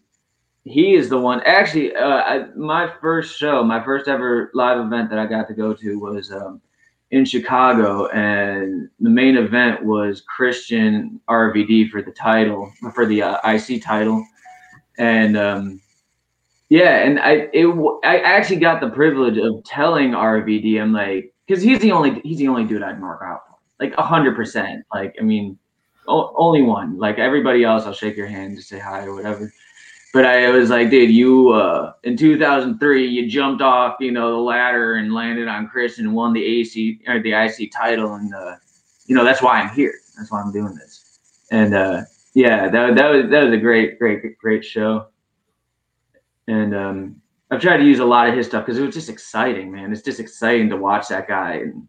he 0.63 0.93
is 0.93 1.09
the 1.09 1.17
one. 1.17 1.41
Actually, 1.45 1.95
uh, 1.95 2.07
I, 2.07 2.45
my 2.55 2.91
first 3.01 3.37
show, 3.37 3.63
my 3.63 3.83
first 3.83 4.07
ever 4.07 4.51
live 4.53 4.79
event 4.79 5.09
that 5.09 5.19
I 5.19 5.25
got 5.25 5.47
to 5.47 5.53
go 5.53 5.73
to 5.73 5.99
was 5.99 6.31
um, 6.31 6.61
in 7.09 7.25
Chicago, 7.25 8.07
and 8.07 8.89
the 8.99 9.09
main 9.09 9.37
event 9.37 9.83
was 9.83 10.21
Christian 10.21 11.19
RVD 11.27 11.89
for 11.89 12.01
the 12.01 12.11
title, 12.11 12.71
for 12.93 13.05
the 13.05 13.23
uh, 13.23 13.37
IC 13.49 13.83
title, 13.83 14.25
and 14.97 15.35
um, 15.35 15.81
yeah, 16.69 17.03
and 17.05 17.19
I 17.19 17.49
it 17.53 17.67
I 18.05 18.19
actually 18.19 18.59
got 18.59 18.81
the 18.81 18.89
privilege 18.89 19.37
of 19.37 19.63
telling 19.65 20.11
RVD, 20.11 20.79
I'm 20.81 20.93
like, 20.93 21.33
because 21.47 21.63
he's 21.63 21.79
the 21.79 21.91
only 21.91 22.21
he's 22.23 22.37
the 22.37 22.47
only 22.47 22.65
dude 22.65 22.83
I'd 22.83 23.01
mark 23.01 23.21
out 23.23 23.41
for, 23.47 23.57
like 23.83 23.95
hundred 23.95 24.35
percent. 24.35 24.85
Like, 24.93 25.15
I 25.19 25.23
mean, 25.23 25.57
o- 26.07 26.33
only 26.37 26.61
one. 26.61 26.97
Like 26.97 27.17
everybody 27.17 27.63
else, 27.63 27.85
I'll 27.85 27.93
shake 27.93 28.15
your 28.15 28.27
hand, 28.27 28.55
just 28.55 28.69
say 28.69 28.79
hi 28.79 29.05
or 29.05 29.15
whatever. 29.15 29.51
But 30.13 30.25
I 30.25 30.49
was 30.49 30.69
like, 30.69 30.89
dude, 30.89 31.09
you 31.09 31.51
uh, 31.51 31.93
in 32.03 32.17
2003, 32.17 33.07
you 33.07 33.29
jumped 33.29 33.61
off, 33.61 33.95
you 34.01 34.11
know, 34.11 34.31
the 34.31 34.41
ladder 34.41 34.95
and 34.95 35.13
landed 35.13 35.47
on 35.47 35.67
Chris 35.69 35.99
and 35.99 36.13
won 36.13 36.33
the 36.33 36.43
AC 36.43 36.99
or 37.07 37.21
the 37.21 37.31
IC 37.31 37.71
title, 37.71 38.15
and 38.15 38.33
uh, 38.33 38.55
you 39.05 39.15
know 39.15 39.23
that's 39.23 39.41
why 39.41 39.61
I'm 39.61 39.73
here. 39.73 39.93
That's 40.17 40.31
why 40.31 40.41
I'm 40.41 40.51
doing 40.51 40.75
this. 40.75 41.19
And 41.51 41.73
uh, 41.73 42.01
yeah, 42.33 42.67
that 42.67 42.95
that 42.95 43.09
was 43.09 43.29
that 43.29 43.43
was 43.45 43.53
a 43.53 43.57
great, 43.57 43.99
great, 43.99 44.37
great 44.37 44.65
show. 44.65 45.07
And 46.47 46.75
um, 46.75 47.21
I've 47.49 47.61
tried 47.61 47.77
to 47.77 47.85
use 47.85 47.99
a 47.99 48.05
lot 48.05 48.27
of 48.27 48.35
his 48.35 48.47
stuff 48.47 48.65
because 48.65 48.79
it 48.79 48.85
was 48.85 48.93
just 48.93 49.09
exciting, 49.09 49.71
man. 49.71 49.93
It's 49.93 50.01
just 50.01 50.19
exciting 50.19 50.69
to 50.69 50.77
watch 50.77 51.07
that 51.07 51.29
guy, 51.29 51.53
and 51.53 51.87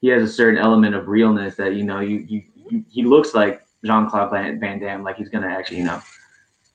he 0.00 0.08
has 0.08 0.22
a 0.22 0.32
certain 0.32 0.60
element 0.60 0.94
of 0.94 1.08
realness 1.08 1.56
that 1.56 1.74
you 1.74 1.82
know 1.82 1.98
you 1.98 2.18
you, 2.28 2.42
you 2.54 2.84
he 2.88 3.02
looks 3.02 3.34
like 3.34 3.62
Jean 3.84 4.08
Claude 4.08 4.30
Van 4.30 4.78
Damme, 4.78 5.02
like 5.02 5.16
he's 5.16 5.28
gonna 5.28 5.48
actually 5.48 5.78
you 5.78 5.84
know 5.84 6.00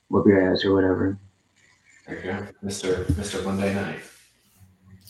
whoop 0.09 0.27
your 0.27 0.51
ass 0.51 0.65
or 0.65 0.73
whatever. 0.73 1.17
There 2.05 2.17
you 2.17 2.23
go, 2.23 2.47
Mister 2.61 3.05
Mister 3.17 3.41
Monday 3.41 3.73
Night. 3.73 3.99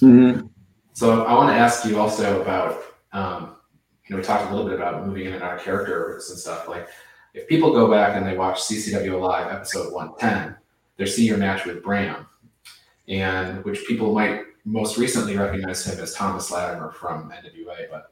Mm-hmm. 0.02 0.48
So 0.94 1.24
I 1.24 1.34
want 1.34 1.50
to 1.50 1.56
ask 1.56 1.86
you 1.86 2.00
also 2.00 2.42
about, 2.42 2.84
um, 3.14 3.56
you 4.06 4.16
know, 4.16 4.18
we 4.18 4.24
talked 4.24 4.50
a 4.50 4.54
little 4.54 4.70
bit 4.70 4.78
about 4.78 5.06
moving 5.06 5.26
in 5.26 5.34
and 5.34 5.44
out 5.44 5.56
of 5.56 5.64
characters 5.64 6.30
and 6.30 6.38
stuff. 6.38 6.68
Like, 6.68 6.88
if 7.34 7.48
people 7.48 7.72
go 7.72 7.90
back 7.90 8.16
and 8.16 8.26
they 8.26 8.36
watch 8.36 8.60
CCW 8.60 9.20
Live 9.22 9.52
episode 9.52 9.94
110, 9.94 10.56
they 10.98 11.06
see 11.06 11.26
your 11.26 11.38
match 11.38 11.66
with 11.66 11.84
Bram, 11.84 12.26
and 13.08 13.64
which 13.64 13.86
people 13.86 14.14
might 14.14 14.42
most 14.66 14.98
recently 14.98 15.38
recognize 15.38 15.86
him 15.86 16.00
as 16.04 16.14
Thomas 16.14 16.52
Latimer 16.52 16.92
from 16.92 17.32
NWA. 17.32 17.90
But 17.90 18.12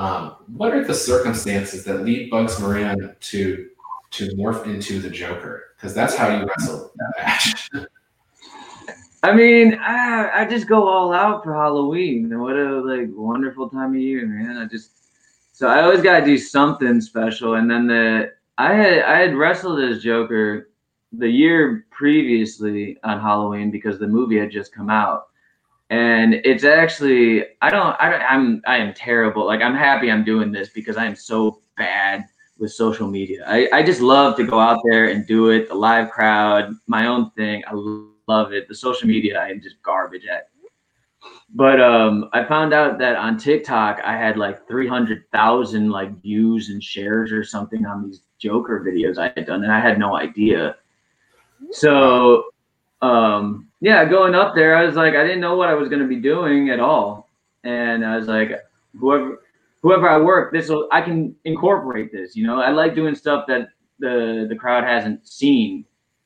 um, 0.00 0.36
what 0.56 0.72
are 0.72 0.84
the 0.84 0.94
circumstances 0.94 1.84
that 1.84 2.04
lead 2.04 2.30
Bugs 2.30 2.60
Moran 2.60 3.16
to 3.18 3.70
to 4.14 4.28
morph 4.36 4.66
into 4.66 5.00
the 5.00 5.10
Joker? 5.10 5.64
Because 5.76 5.94
that's 5.94 6.14
how 6.14 6.28
you 6.28 6.46
wrestle 6.46 6.92
that 6.96 7.12
match. 7.18 7.70
I 9.24 9.34
mean, 9.34 9.74
I, 9.80 10.42
I 10.42 10.44
just 10.44 10.68
go 10.68 10.86
all 10.86 11.12
out 11.12 11.42
for 11.42 11.54
Halloween. 11.54 12.38
What 12.38 12.56
a 12.56 12.80
like 12.82 13.08
wonderful 13.10 13.70
time 13.70 13.94
of 13.94 14.00
year, 14.00 14.26
man. 14.26 14.58
I 14.58 14.66
just 14.66 14.90
so 15.52 15.66
I 15.66 15.82
always 15.82 16.02
gotta 16.02 16.24
do 16.24 16.36
something 16.36 17.00
special. 17.00 17.54
And 17.54 17.70
then 17.70 17.86
the 17.86 18.32
I 18.58 18.74
had 18.74 19.02
I 19.04 19.18
had 19.20 19.34
wrestled 19.34 19.80
as 19.80 20.02
Joker 20.02 20.68
the 21.10 21.28
year 21.28 21.86
previously 21.90 22.98
on 23.02 23.18
Halloween 23.18 23.70
because 23.70 23.98
the 23.98 24.06
movie 24.06 24.38
had 24.38 24.50
just 24.50 24.74
come 24.74 24.90
out. 24.90 25.28
And 25.88 26.34
it's 26.34 26.64
actually 26.64 27.46
I 27.62 27.70
don't 27.70 27.96
I 27.98 28.10
don't, 28.10 28.22
I'm 28.22 28.62
I 28.66 28.76
am 28.76 28.92
terrible. 28.92 29.46
Like 29.46 29.62
I'm 29.62 29.74
happy 29.74 30.10
I'm 30.10 30.24
doing 30.24 30.52
this 30.52 30.68
because 30.68 30.98
I 30.98 31.06
am 31.06 31.16
so 31.16 31.62
bad 31.78 32.26
with 32.58 32.72
social 32.72 33.08
media. 33.08 33.44
I, 33.46 33.68
I 33.72 33.82
just 33.82 34.00
love 34.00 34.36
to 34.36 34.46
go 34.46 34.60
out 34.60 34.80
there 34.84 35.08
and 35.08 35.26
do 35.26 35.50
it, 35.50 35.68
the 35.68 35.74
live 35.74 36.10
crowd, 36.10 36.74
my 36.86 37.06
own 37.06 37.30
thing. 37.32 37.62
I 37.66 37.72
love 37.74 38.52
it. 38.52 38.68
The 38.68 38.74
social 38.74 39.08
media 39.08 39.40
I 39.40 39.48
am 39.48 39.60
just 39.60 39.82
garbage 39.82 40.26
at. 40.26 40.48
But 41.54 41.80
um, 41.80 42.28
I 42.32 42.44
found 42.44 42.74
out 42.74 42.98
that 42.98 43.16
on 43.16 43.38
TikTok 43.38 44.00
I 44.04 44.16
had 44.16 44.36
like 44.36 44.66
three 44.66 44.88
hundred 44.88 45.24
thousand 45.32 45.90
like 45.90 46.20
views 46.20 46.68
and 46.68 46.82
shares 46.82 47.32
or 47.32 47.44
something 47.44 47.86
on 47.86 48.04
these 48.04 48.22
Joker 48.38 48.84
videos 48.86 49.18
I 49.18 49.32
had 49.34 49.46
done, 49.46 49.62
and 49.62 49.72
I 49.72 49.80
had 49.80 49.98
no 49.98 50.16
idea. 50.16 50.76
So 51.70 52.44
um, 53.02 53.68
yeah, 53.80 54.04
going 54.04 54.34
up 54.34 54.54
there, 54.54 54.76
I 54.76 54.84
was 54.84 54.96
like, 54.96 55.14
I 55.14 55.22
didn't 55.22 55.40
know 55.40 55.56
what 55.56 55.68
I 55.68 55.74
was 55.74 55.88
going 55.88 56.02
to 56.02 56.08
be 56.08 56.16
doing 56.20 56.70
at 56.70 56.80
all, 56.80 57.30
and 57.62 58.04
I 58.04 58.16
was 58.16 58.26
like, 58.26 58.60
whoever 58.98 59.43
whoever 59.84 60.08
I 60.08 60.18
work, 60.18 60.52
this 60.52 60.68
I 60.90 61.00
can 61.00 61.36
incorporate 61.44 62.10
this. 62.10 62.34
You 62.34 62.44
know, 62.48 62.60
I 62.60 62.70
like 62.70 62.96
doing 62.96 63.14
stuff 63.14 63.44
that 63.46 63.68
the 64.00 64.46
the 64.48 64.56
crowd 64.56 64.82
hasn't 64.82 65.28
seen 65.28 65.84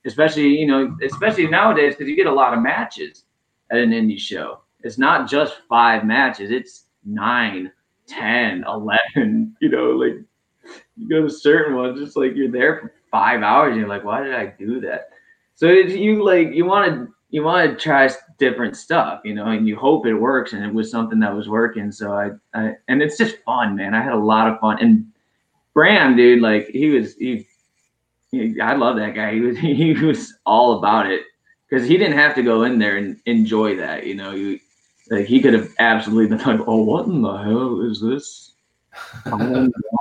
especially 0.08 0.48
you 0.48 0.66
know 0.66 0.96
especially 1.04 1.46
nowadays 1.46 1.94
because 1.94 2.08
you 2.08 2.16
get 2.16 2.26
a 2.26 2.32
lot 2.32 2.54
of 2.54 2.62
matches 2.62 3.24
at 3.70 3.78
an 3.78 3.90
indie 3.90 4.18
show 4.18 4.60
it's 4.80 4.98
not 4.98 5.28
just 5.28 5.60
five 5.68 6.04
matches 6.04 6.50
it's 6.50 6.86
nine, 7.04 7.70
ten, 8.06 8.64
eleven. 8.68 9.54
you 9.60 9.68
know 9.68 9.90
like 9.90 10.14
you 10.96 11.08
go 11.08 11.22
to 11.22 11.30
certain 11.30 11.76
ones 11.76 12.00
it's 12.00 12.16
like 12.16 12.34
you're 12.34 12.50
there 12.50 12.80
for 12.80 12.94
five 13.10 13.42
hours 13.42 13.72
and 13.72 13.80
you're 13.80 13.88
like 13.88 14.04
why 14.04 14.22
did 14.22 14.34
i 14.34 14.46
do 14.58 14.80
that 14.80 15.10
so 15.54 15.66
if 15.66 15.90
you 15.92 16.24
like 16.24 16.52
you 16.52 16.64
want 16.64 16.92
to 16.92 17.08
you 17.30 17.42
want 17.42 17.70
to 17.70 17.76
try 17.76 18.08
different 18.38 18.76
stuff 18.76 19.20
you 19.24 19.34
know 19.34 19.46
and 19.46 19.66
you 19.66 19.76
hope 19.76 20.06
it 20.06 20.14
works 20.14 20.52
and 20.52 20.64
it 20.64 20.72
was 20.72 20.90
something 20.90 21.18
that 21.18 21.34
was 21.34 21.48
working 21.48 21.90
so 21.90 22.12
I, 22.12 22.30
I 22.54 22.74
and 22.86 23.02
it's 23.02 23.18
just 23.18 23.42
fun 23.44 23.74
man 23.74 23.94
i 23.94 24.02
had 24.02 24.12
a 24.12 24.18
lot 24.18 24.48
of 24.48 24.60
fun 24.60 24.78
and 24.80 25.06
bram 25.74 26.16
dude 26.16 26.40
like 26.40 26.68
he 26.68 26.90
was 26.90 27.14
he 27.16 27.48
I 28.32 28.74
love 28.74 28.96
that 28.96 29.14
guy. 29.14 29.34
He 29.34 29.40
was 29.40 29.58
he 29.58 29.92
was 29.94 30.34
all 30.44 30.78
about 30.78 31.10
it 31.10 31.22
because 31.68 31.86
he 31.86 31.96
didn't 31.96 32.18
have 32.18 32.34
to 32.34 32.42
go 32.42 32.64
in 32.64 32.78
there 32.78 32.96
and 32.96 33.20
enjoy 33.26 33.76
that. 33.76 34.06
You 34.06 34.14
know, 34.14 34.32
he, 34.32 34.60
like 35.10 35.26
he 35.26 35.40
could 35.40 35.54
have 35.54 35.70
absolutely 35.78 36.36
been 36.36 36.46
like, 36.46 36.66
"Oh, 36.66 36.82
what 36.82 37.06
in 37.06 37.22
the 37.22 37.36
hell 37.36 37.80
is 37.80 38.00
this?" 38.00 38.52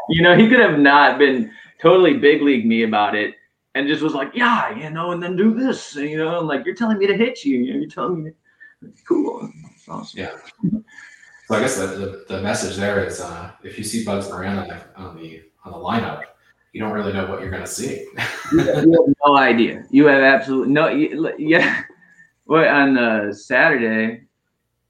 you 0.10 0.22
know, 0.22 0.36
he 0.36 0.50
could 0.50 0.60
have 0.60 0.80
not 0.80 1.18
been 1.18 1.52
totally 1.82 2.16
big 2.16 2.42
league 2.42 2.66
me 2.66 2.84
about 2.84 3.16
it 3.16 3.36
and 3.78 3.88
just 3.88 4.02
was 4.02 4.14
like, 4.14 4.32
"Yeah, 4.34 4.76
you 4.76 4.90
know," 4.90 5.12
and 5.12 5.22
then 5.22 5.36
do 5.36 5.54
this. 5.54 5.96
And, 5.96 6.10
you 6.10 6.18
know, 6.18 6.40
like, 6.40 6.66
"You're 6.66 6.76
telling 6.76 6.98
me 6.98 7.08
to 7.08 7.16
hit 7.16 7.46
you. 7.46 7.60
You 7.60 7.74
know, 7.74 7.80
you're 7.80 7.90
telling 7.90 8.24
me." 8.24 8.32
To... 8.32 8.92
Cool. 9.08 9.52
awesome. 9.88 10.20
Yeah. 10.20 10.36
So 11.48 11.56
I 11.56 11.60
guess 11.62 11.78
the, 11.78 11.88
the, 11.88 12.26
the 12.28 12.42
message 12.42 12.76
there 12.76 13.06
is 13.06 13.22
uh, 13.22 13.52
if 13.64 13.78
you 13.78 13.84
see 13.84 14.04
Bugs 14.04 14.30
Moran 14.30 14.58
on 14.58 14.68
the 14.68 14.82
on 14.96 15.16
the 15.16 15.44
on 15.64 15.72
the 15.72 15.78
lineup, 15.78 16.24
you 16.74 16.82
don't 16.82 16.92
really 16.92 17.14
know 17.14 17.28
what 17.28 17.42
you're 17.42 17.52
going 17.52 17.64
to 17.64 17.68
see. 17.68 18.08
you 18.52 18.60
have 18.60 18.86
no 18.86 19.38
idea. 19.38 19.86
You 19.90 20.08
have 20.08 20.22
absolutely 20.22 20.74
no. 20.74 20.90
Yeah. 21.38 21.84
Well, 22.46 22.68
on 22.68 22.98
uh, 22.98 23.34
Saturday, 23.34 24.24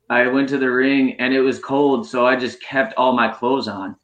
I 0.10 0.28
went 0.28 0.50
to 0.50 0.58
the 0.58 0.70
ring 0.72 1.20
and 1.20 1.34
it 1.34 1.42
was 1.42 1.60
cold, 1.60 2.08
so 2.08 2.26
I 2.26 2.36
just 2.36 2.62
kept 2.62 2.94
all 2.96 3.14
my 3.14 3.30
clothes 3.30 3.68
on. 3.68 3.96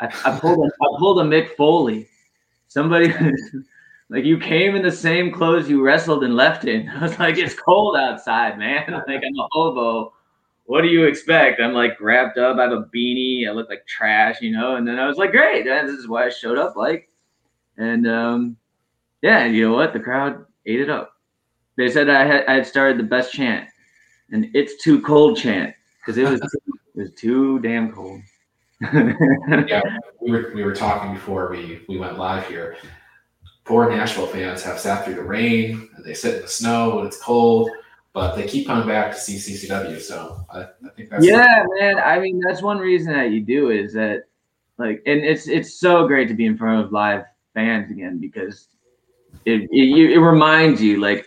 I, 0.00 0.06
I 0.24 0.38
pulled 0.38 0.66
a, 0.66 0.70
I 0.70 0.98
pulled 0.98 1.20
a 1.20 1.24
Mick 1.24 1.56
Foley. 1.56 2.08
Somebody 2.68 3.12
like 4.12 4.26
you 4.26 4.36
came 4.38 4.76
in 4.76 4.82
the 4.82 4.92
same 4.92 5.32
clothes 5.32 5.70
you 5.70 5.82
wrestled 5.82 6.22
and 6.22 6.36
left 6.36 6.66
in. 6.66 6.86
I 6.90 7.02
was 7.02 7.18
like, 7.18 7.38
it's 7.38 7.54
cold 7.54 7.96
outside, 7.96 8.58
man. 8.58 8.84
Like 9.08 9.22
I'm 9.26 9.38
a 9.40 9.48
hobo. 9.52 10.12
What 10.66 10.82
do 10.82 10.88
you 10.88 11.04
expect? 11.04 11.60
I'm 11.60 11.72
like 11.72 11.98
wrapped 12.00 12.36
up. 12.36 12.58
I 12.58 12.64
have 12.64 12.72
a 12.72 12.88
beanie. 12.94 13.48
I 13.48 13.52
look 13.52 13.70
like 13.70 13.86
trash, 13.86 14.40
you 14.42 14.52
know. 14.52 14.76
And 14.76 14.86
then 14.86 14.98
I 14.98 15.06
was 15.06 15.16
like, 15.16 15.32
great. 15.32 15.64
This 15.64 15.90
is 15.90 16.08
why 16.08 16.26
I 16.26 16.28
showed 16.28 16.58
up 16.58 16.76
like. 16.76 17.08
And 17.78 18.06
um, 18.06 18.56
yeah, 19.22 19.46
you 19.46 19.66
know 19.66 19.74
what? 19.74 19.94
The 19.94 20.00
crowd 20.00 20.44
ate 20.66 20.80
it 20.80 20.90
up. 20.90 21.14
They 21.78 21.90
said 21.90 22.10
I 22.10 22.24
had 22.24 22.44
I 22.46 22.54
had 22.54 22.66
started 22.66 22.98
the 22.98 23.04
best 23.04 23.32
chant, 23.32 23.66
and 24.30 24.50
it's 24.52 24.82
too 24.84 25.00
cold 25.00 25.38
chant 25.38 25.74
because 26.00 26.18
it 26.18 26.28
was 26.28 26.40
too, 26.52 26.78
it 26.94 27.00
was 27.00 27.12
too 27.14 27.58
damn 27.60 27.90
cold. 27.90 28.20
yeah, 28.92 29.80
we 30.20 30.30
were 30.30 30.52
we 30.54 30.62
were 30.62 30.74
talking 30.74 31.14
before 31.14 31.50
we 31.50 31.80
we 31.88 31.96
went 31.96 32.18
live 32.18 32.46
here. 32.46 32.76
Poor 33.64 33.88
Nashville 33.90 34.26
fans 34.26 34.62
have 34.62 34.78
sat 34.78 35.04
through 35.04 35.14
the 35.14 35.22
rain 35.22 35.88
and 35.94 36.04
they 36.04 36.14
sit 36.14 36.36
in 36.36 36.42
the 36.42 36.48
snow 36.48 36.98
and 36.98 37.06
it's 37.06 37.20
cold, 37.22 37.70
but 38.12 38.34
they 38.34 38.46
keep 38.46 38.66
coming 38.66 38.88
back 38.88 39.12
to 39.12 39.18
see 39.18 39.36
CCW. 39.36 40.00
So 40.00 40.44
I, 40.52 40.62
I 40.62 40.88
think 40.96 41.10
that's 41.10 41.24
yeah, 41.24 41.64
man. 41.78 41.98
I 41.98 42.18
mean, 42.18 42.40
that's 42.40 42.60
one 42.60 42.78
reason 42.78 43.12
that 43.12 43.30
you 43.30 43.40
do 43.40 43.70
is 43.70 43.92
that 43.94 44.24
like, 44.78 45.02
and 45.06 45.20
it's 45.20 45.46
it's 45.48 45.74
so 45.74 46.06
great 46.08 46.28
to 46.28 46.34
be 46.34 46.46
in 46.46 46.58
front 46.58 46.84
of 46.84 46.92
live 46.92 47.24
fans 47.54 47.90
again 47.90 48.18
because 48.18 48.68
it, 49.44 49.68
it, 49.70 50.12
it 50.12 50.18
reminds 50.18 50.82
you 50.82 51.00
like 51.00 51.26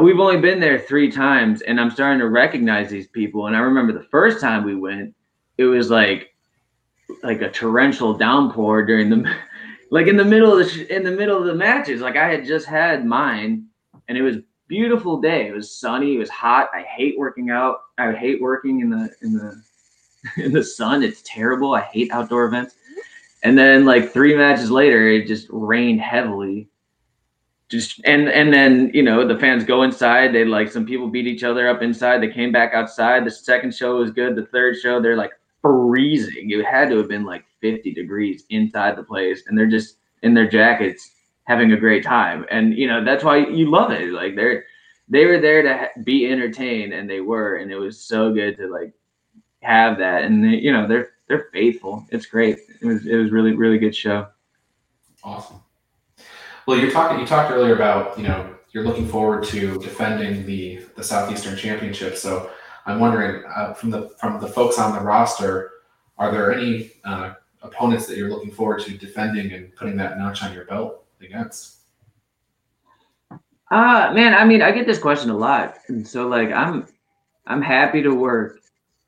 we've 0.00 0.20
only 0.20 0.40
been 0.40 0.60
there 0.60 0.78
three 0.78 1.10
times 1.10 1.62
and 1.62 1.80
I'm 1.80 1.90
starting 1.90 2.18
to 2.20 2.28
recognize 2.28 2.90
these 2.90 3.08
people. 3.08 3.46
And 3.46 3.56
I 3.56 3.60
remember 3.60 3.92
the 3.92 4.06
first 4.10 4.40
time 4.40 4.64
we 4.64 4.74
went, 4.74 5.14
it 5.58 5.64
was 5.64 5.90
like 5.90 6.34
like 7.22 7.40
a 7.40 7.50
torrential 7.50 8.14
downpour 8.14 8.84
during 8.84 9.08
the 9.08 9.34
like 9.90 10.06
in 10.06 10.16
the 10.16 10.24
middle 10.24 10.58
of 10.58 10.66
the 10.66 10.94
in 10.94 11.04
the 11.04 11.10
middle 11.10 11.38
of 11.38 11.46
the 11.46 11.54
matches. 11.54 12.00
Like 12.00 12.16
I 12.16 12.28
had 12.28 12.44
just 12.44 12.66
had 12.66 13.04
mine 13.04 13.66
and 14.08 14.16
it 14.16 14.22
was 14.22 14.36
beautiful 14.68 15.20
day. 15.20 15.48
It 15.48 15.54
was 15.54 15.74
sunny, 15.74 16.16
it 16.16 16.18
was 16.18 16.30
hot. 16.30 16.68
I 16.74 16.82
hate 16.82 17.18
working 17.18 17.50
out. 17.50 17.78
I 17.98 18.12
hate 18.12 18.40
working 18.40 18.80
in 18.80 18.90
the 18.90 19.10
in 19.22 19.32
the 19.32 19.62
in 20.44 20.52
the 20.52 20.64
sun. 20.64 21.02
It's 21.02 21.22
terrible. 21.24 21.74
I 21.74 21.82
hate 21.82 22.10
outdoor 22.12 22.46
events. 22.46 22.76
And 23.42 23.56
then 23.56 23.84
like 23.84 24.12
three 24.12 24.34
matches 24.34 24.70
later, 24.70 25.08
it 25.08 25.26
just 25.26 25.46
rained 25.50 26.00
heavily. 26.00 26.68
Just 27.68 28.00
and 28.04 28.28
and 28.28 28.52
then 28.52 28.90
you 28.94 29.02
know 29.02 29.26
the 29.26 29.38
fans 29.38 29.64
go 29.64 29.82
inside. 29.82 30.32
They 30.32 30.44
like 30.44 30.70
some 30.70 30.86
people 30.86 31.08
beat 31.08 31.26
each 31.26 31.44
other 31.44 31.68
up 31.68 31.82
inside. 31.82 32.22
They 32.22 32.32
came 32.32 32.52
back 32.52 32.74
outside. 32.74 33.24
The 33.24 33.30
second 33.30 33.74
show 33.74 33.96
was 33.96 34.10
good. 34.10 34.36
The 34.36 34.46
third 34.46 34.76
show 34.76 35.00
they're 35.00 35.16
like 35.16 35.32
freezing. 35.66 36.50
It 36.50 36.64
had 36.64 36.90
to 36.90 36.98
have 36.98 37.08
been 37.08 37.24
like 37.24 37.44
50 37.60 37.92
degrees 37.92 38.44
inside 38.50 38.96
the 38.96 39.02
place, 39.02 39.42
and 39.46 39.56
they're 39.56 39.66
just 39.66 39.96
in 40.22 40.34
their 40.34 40.48
jackets 40.48 41.10
having 41.44 41.72
a 41.72 41.76
great 41.76 42.04
time. 42.04 42.44
And 42.50 42.76
you 42.76 42.86
know 42.86 43.04
that's 43.04 43.24
why 43.24 43.38
you 43.38 43.70
love 43.70 43.90
it. 43.90 44.10
Like 44.10 44.36
they're 44.36 44.64
they 45.08 45.26
were 45.26 45.38
there 45.38 45.62
to 45.62 45.88
be 46.02 46.26
entertained, 46.26 46.92
and 46.92 47.08
they 47.08 47.20
were, 47.20 47.56
and 47.56 47.70
it 47.70 47.76
was 47.76 48.00
so 48.00 48.32
good 48.32 48.56
to 48.58 48.68
like 48.68 48.92
have 49.62 49.98
that. 49.98 50.24
And 50.24 50.44
they, 50.44 50.56
you 50.58 50.72
know 50.72 50.86
they're 50.86 51.10
they're 51.28 51.48
faithful. 51.52 52.06
It's 52.10 52.26
great. 52.26 52.58
It 52.80 52.86
was 52.86 53.06
it 53.06 53.16
was 53.16 53.30
really 53.30 53.52
really 53.52 53.78
good 53.78 53.94
show. 53.94 54.28
Awesome. 55.24 55.60
Well, 56.66 56.78
you're 56.78 56.90
talking. 56.90 57.20
You 57.20 57.26
talked 57.26 57.52
earlier 57.52 57.74
about 57.74 58.18
you 58.18 58.26
know 58.26 58.54
you're 58.72 58.84
looking 58.84 59.08
forward 59.08 59.44
to 59.44 59.78
defending 59.78 60.44
the 60.44 60.84
the 60.96 61.02
Southeastern 61.02 61.56
Championship. 61.56 62.16
So 62.16 62.50
I'm 62.86 63.00
wondering 63.00 63.44
uh, 63.44 63.74
from 63.74 63.90
the 63.90 64.10
from 64.20 64.40
the 64.40 64.46
folks 64.46 64.78
on 64.78 64.94
the 64.94 65.00
roster, 65.00 65.72
are 66.18 66.30
there 66.30 66.54
any 66.54 66.92
uh, 67.04 67.34
opponents 67.62 68.06
that 68.06 68.16
you're 68.16 68.30
looking 68.30 68.52
forward 68.52 68.80
to 68.82 68.96
defending 68.96 69.52
and 69.52 69.74
putting 69.74 69.96
that 69.96 70.16
notch 70.18 70.42
on 70.42 70.54
your 70.54 70.64
belt 70.64 71.04
against? 71.20 71.78
Uh 73.70 74.12
man, 74.14 74.32
I 74.32 74.44
mean, 74.44 74.62
I 74.62 74.70
get 74.70 74.86
this 74.86 74.98
question 74.98 75.30
a 75.30 75.36
lot, 75.36 75.78
and 75.88 76.06
so 76.06 76.28
like 76.28 76.52
I'm, 76.52 76.86
I'm 77.48 77.60
happy 77.60 78.00
to 78.02 78.14
work 78.14 78.60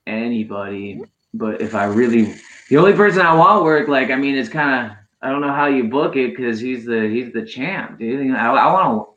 anybody, 0.09 1.01
but 1.33 1.61
if 1.61 1.77
I 1.77 1.85
really, 1.85 2.35
the 2.69 2.77
only 2.77 2.93
person 2.93 3.23
I 3.23 3.35
want 3.35 3.61
to 3.61 3.65
work, 3.65 3.87
like 3.87 4.11
I 4.11 4.17
mean, 4.17 4.35
it's 4.35 4.49
kind 4.49 4.87
of 4.91 4.97
I 5.23 5.31
don't 5.31 5.41
know 5.41 5.53
how 5.53 5.67
you 5.67 5.85
book 5.85 6.17
it 6.17 6.37
because 6.37 6.59
he's 6.59 6.85
the 6.85 7.09
he's 7.09 7.33
the 7.33 7.45
champ, 7.45 8.01
dude. 8.01 8.35
I 8.35 8.73
want 8.73 9.07
to 9.07 9.15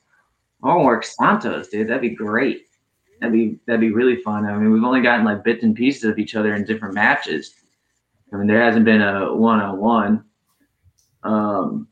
I 0.63 0.67
want 0.67 0.79
to 0.79 0.85
work 0.85 1.03
Santos, 1.03 1.69
dude. 1.69 1.87
That'd 1.87 2.01
be 2.01 2.11
great. 2.11 2.67
That'd 3.21 3.33
be 3.33 3.59
that'd 3.67 3.79
be 3.79 3.91
really 3.91 4.15
fun. 4.17 4.45
I 4.45 4.57
mean, 4.57 4.71
we've 4.71 4.83
only 4.83 5.01
gotten 5.01 5.23
like 5.23 5.43
bits 5.43 5.63
and 5.63 5.75
pieces 5.75 6.05
of 6.05 6.17
each 6.17 6.35
other 6.35 6.55
in 6.55 6.65
different 6.65 6.95
matches. 6.95 7.53
I 8.33 8.37
mean, 8.37 8.47
there 8.47 8.61
hasn't 8.61 8.83
been 8.83 9.01
a 9.01 9.33
one 9.33 9.61
on 9.61 9.79
one. 9.79 10.23
Um, 11.21 11.87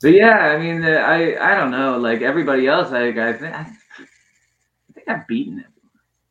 but 0.00 0.12
yeah, 0.12 0.38
I 0.38 0.58
mean, 0.58 0.80
the, 0.80 0.98
I 0.98 1.52
I 1.52 1.54
don't 1.54 1.70
know. 1.70 1.98
Like 1.98 2.22
everybody 2.22 2.66
else, 2.66 2.90
like 2.90 3.18
I 3.18 3.34
think 3.34 3.54
I, 3.54 3.60
I 3.60 4.92
think 4.94 5.08
I've 5.08 5.26
beaten 5.26 5.58
it. 5.60 5.66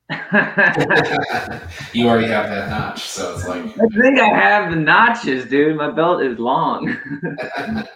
you 1.94 2.10
already 2.10 2.28
have 2.28 2.50
that 2.50 2.70
notch, 2.70 3.02
so 3.02 3.36
it's 3.36 3.48
like. 3.48 3.64
I 3.64 3.88
think 4.02 4.20
I 4.20 4.28
have 4.28 4.72
the 4.72 4.78
notches, 4.78 5.46
dude. 5.46 5.78
My 5.78 5.92
belt 5.92 6.24
is 6.24 6.40
long. 6.40 6.98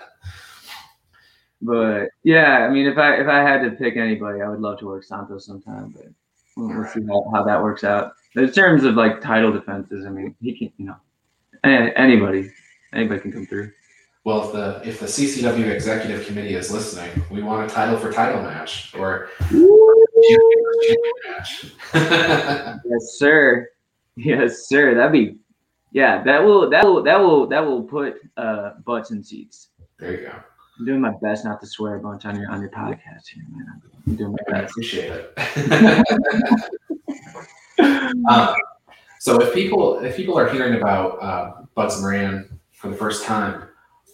but 1.66 2.10
yeah, 2.24 2.66
I 2.66 2.70
mean, 2.70 2.86
if 2.86 2.98
I 2.98 3.16
if 3.16 3.28
I 3.28 3.42
had 3.42 3.64
to 3.64 3.72
pick 3.72 3.98
anybody, 3.98 4.42
I 4.42 4.50
would 4.50 4.60
love 4.62 4.80
to 4.80 4.86
work 4.86 5.04
Santos 5.04 5.46
sometime. 5.46 5.94
But 5.96 6.08
we'll, 6.56 6.70
we'll 6.70 6.88
see 6.88 7.02
how, 7.08 7.30
how 7.34 7.44
that 7.44 7.62
works 7.62 7.84
out. 7.84 8.14
In 8.36 8.52
terms 8.52 8.84
of 8.84 8.96
like 8.96 9.22
title 9.22 9.52
defenses, 9.52 10.06
I 10.06 10.10
mean, 10.10 10.36
he 10.42 10.58
can, 10.58 10.72
you 10.78 10.86
know, 10.86 10.98
anybody, 11.64 12.52
anybody 12.94 13.22
can 13.22 13.32
come 13.32 13.46
through. 13.46 13.72
Well, 14.26 14.46
if 14.46 14.54
the 14.54 14.90
if 14.90 15.00
the 15.00 15.06
CCW 15.06 15.70
executive 15.70 16.26
committee 16.26 16.56
is 16.56 16.72
listening, 16.72 17.12
we 17.30 17.44
want 17.44 17.70
a 17.70 17.74
title 17.74 17.98
for 17.98 18.12
title 18.12 18.42
match 18.42 18.94
or 18.96 19.30
match. 21.28 21.72
yes, 21.94 23.18
sir. 23.18 23.70
Yes, 24.16 24.68
sir. 24.68 24.96
That'd 24.96 25.12
be 25.12 25.38
yeah. 25.92 26.24
That 26.24 26.44
will 26.44 26.70
that 26.72 26.84
will 26.84 27.04
that 27.04 27.20
will 27.20 27.48
that 27.48 27.66
will 27.66 27.84
put 27.84 28.16
uh, 28.36 28.72
butts 28.84 29.12
in 29.12 29.24
seats. 29.24 29.70
There 30.00 30.12
you 30.12 30.28
go. 30.28 30.34
I'm 30.78 30.86
doing 30.86 31.02
my 31.02 31.14
best 31.22 31.46
not 31.46 31.62
to 31.62 31.68
swear 31.68 31.96
a 31.96 32.00
bunch 32.00 32.26
on 32.26 32.40
your 32.40 32.52
on 32.52 32.62
your 32.62 32.70
podcast 32.70 33.28
here, 33.34 33.44
man. 33.50 33.82
I'm 34.08 34.16
doing 34.16 34.32
my 34.32 34.38
best. 34.48 34.56
I 34.56 34.60
appreciate 34.70 35.12
it. 35.12 35.34
um, 38.30 38.56
so 39.20 39.42
if 39.42 39.54
people 39.54 40.00
if 40.00 40.18
people 40.18 40.38
are 40.38 40.50
hearing 40.50 40.76
about 40.76 41.22
uh, 41.22 41.64
Bugs 41.76 42.02
Moran 42.02 42.60
for 42.74 42.90
the 42.90 42.96
first 42.96 43.24
time, 43.26 43.64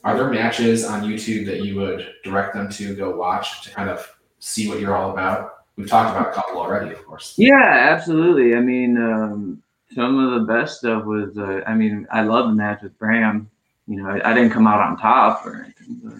are 0.03 0.15
there 0.15 0.29
matches 0.29 0.85
on 0.85 1.03
YouTube 1.03 1.45
that 1.47 1.63
you 1.63 1.75
would 1.75 2.07
direct 2.23 2.53
them 2.53 2.69
to 2.69 2.95
go 2.95 3.15
watch 3.15 3.63
to 3.63 3.71
kind 3.71 3.89
of 3.89 4.07
see 4.39 4.67
what 4.69 4.79
you're 4.79 4.95
all 4.95 5.11
about? 5.11 5.65
We've 5.75 5.89
talked 5.89 6.15
about 6.15 6.29
a 6.29 6.33
couple 6.33 6.59
already, 6.59 6.91
of 6.91 7.03
course. 7.05 7.33
Yeah, 7.37 7.89
absolutely. 7.91 8.55
I 8.55 8.59
mean, 8.59 8.97
um, 8.97 9.63
some 9.95 10.19
of 10.19 10.39
the 10.39 10.45
best 10.45 10.79
stuff 10.79 11.05
was. 11.05 11.37
Uh, 11.37 11.61
I 11.65 11.73
mean, 11.73 12.07
I 12.11 12.21
love 12.21 12.47
the 12.49 12.55
match 12.55 12.81
with 12.83 12.97
Bram. 12.99 13.49
You 13.87 14.03
know, 14.03 14.09
I, 14.09 14.31
I, 14.31 14.33
didn't 14.33 14.51
come 14.51 14.67
out 14.67 14.79
on 14.79 14.97
top 14.97 15.45
or 15.45 15.63
anything, 15.63 15.99
but. 16.03 16.13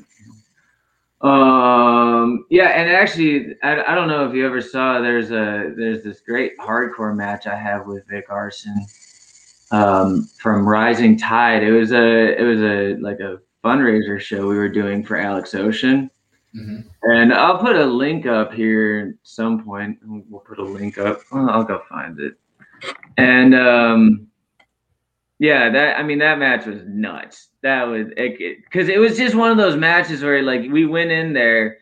Um. 1.23 2.45
Yeah, 2.49 2.69
and 2.69 2.89
actually, 2.89 3.55
I, 3.63 3.81
I 3.83 3.95
don't 3.95 4.07
know 4.07 4.27
if 4.27 4.33
you 4.33 4.45
ever 4.45 4.61
saw. 4.61 4.99
There's 4.99 5.31
a 5.31 5.73
there's 5.77 6.03
this 6.03 6.21
great 6.21 6.57
hardcore 6.57 7.15
match 7.15 7.47
I 7.47 7.55
have 7.55 7.85
with 7.85 8.07
Vic 8.07 8.25
Arson, 8.29 8.85
um, 9.71 10.27
from 10.39 10.67
Rising 10.67 11.17
Tide. 11.17 11.63
It 11.63 11.71
was 11.71 11.91
a 11.91 12.39
it 12.39 12.43
was 12.43 12.61
a 12.61 12.95
like 13.01 13.19
a 13.19 13.39
fundraiser 13.63 14.19
show 14.19 14.47
we 14.47 14.57
were 14.57 14.69
doing 14.69 15.03
for 15.03 15.17
Alex 15.17 15.53
Ocean. 15.53 16.09
Mm-hmm. 16.55 16.87
And 17.03 17.33
I'll 17.33 17.57
put 17.57 17.75
a 17.75 17.85
link 17.85 18.25
up 18.25 18.53
here 18.53 19.09
at 19.09 19.27
some 19.27 19.63
point. 19.63 19.99
We'll 20.03 20.41
put 20.41 20.59
a 20.59 20.63
link 20.63 20.97
up. 20.97 21.21
I'll 21.31 21.63
go 21.63 21.81
find 21.89 22.19
it. 22.19 22.33
And 23.17 23.55
um, 23.55 24.27
yeah, 25.41 25.71
that 25.71 25.99
I 25.99 26.03
mean 26.03 26.19
that 26.19 26.37
match 26.37 26.67
was 26.67 26.83
nuts. 26.85 27.47
That 27.63 27.85
was 27.85 28.09
because 28.15 28.89
it, 28.89 28.91
it, 28.91 28.95
it 28.95 28.99
was 28.99 29.17
just 29.17 29.33
one 29.33 29.49
of 29.49 29.57
those 29.57 29.75
matches 29.75 30.21
where 30.21 30.43
like 30.43 30.69
we 30.69 30.85
went 30.85 31.09
in 31.09 31.33
there 31.33 31.79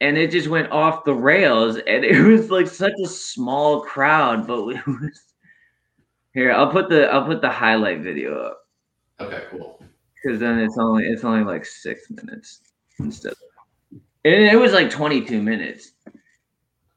and 0.00 0.16
it 0.16 0.30
just 0.30 0.46
went 0.46 0.70
off 0.70 1.04
the 1.04 1.12
rails 1.12 1.74
and 1.74 2.04
it 2.04 2.22
was 2.22 2.52
like 2.52 2.68
such 2.68 2.92
a 3.04 3.08
small 3.08 3.80
crowd, 3.80 4.46
but 4.46 4.68
it 4.68 4.86
was 4.86 5.20
here. 6.34 6.52
I'll 6.52 6.70
put 6.70 6.88
the 6.88 7.08
I'll 7.08 7.26
put 7.26 7.40
the 7.40 7.50
highlight 7.50 8.02
video 8.02 8.38
up. 8.38 8.60
Okay, 9.18 9.42
cool. 9.50 9.82
Because 10.14 10.38
then 10.38 10.60
it's 10.60 10.78
only 10.78 11.02
it's 11.02 11.24
only 11.24 11.42
like 11.42 11.66
six 11.66 12.08
minutes 12.10 12.60
instead 13.00 13.32
of 13.32 13.38
and 14.24 14.44
it 14.44 14.56
was 14.56 14.72
like 14.72 14.88
22 14.88 15.42
minutes. 15.42 15.94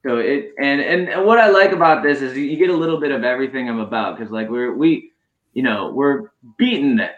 So 0.05 0.17
it 0.17 0.53
and 0.59 0.79
and 0.79 1.25
what 1.25 1.39
I 1.39 1.49
like 1.49 1.71
about 1.71 2.03
this 2.03 2.21
is 2.21 2.37
you 2.37 2.55
get 2.55 2.69
a 2.69 2.77
little 2.77 2.99
bit 2.99 3.11
of 3.11 3.23
everything 3.23 3.67
I'm 3.67 3.79
about 3.79 4.15
because 4.15 4.31
like 4.31 4.47
we're 4.47 4.75
we, 4.75 5.10
you 5.53 5.63
know, 5.63 5.91
we're 5.91 6.31
beating 6.57 6.95
the 6.97 7.11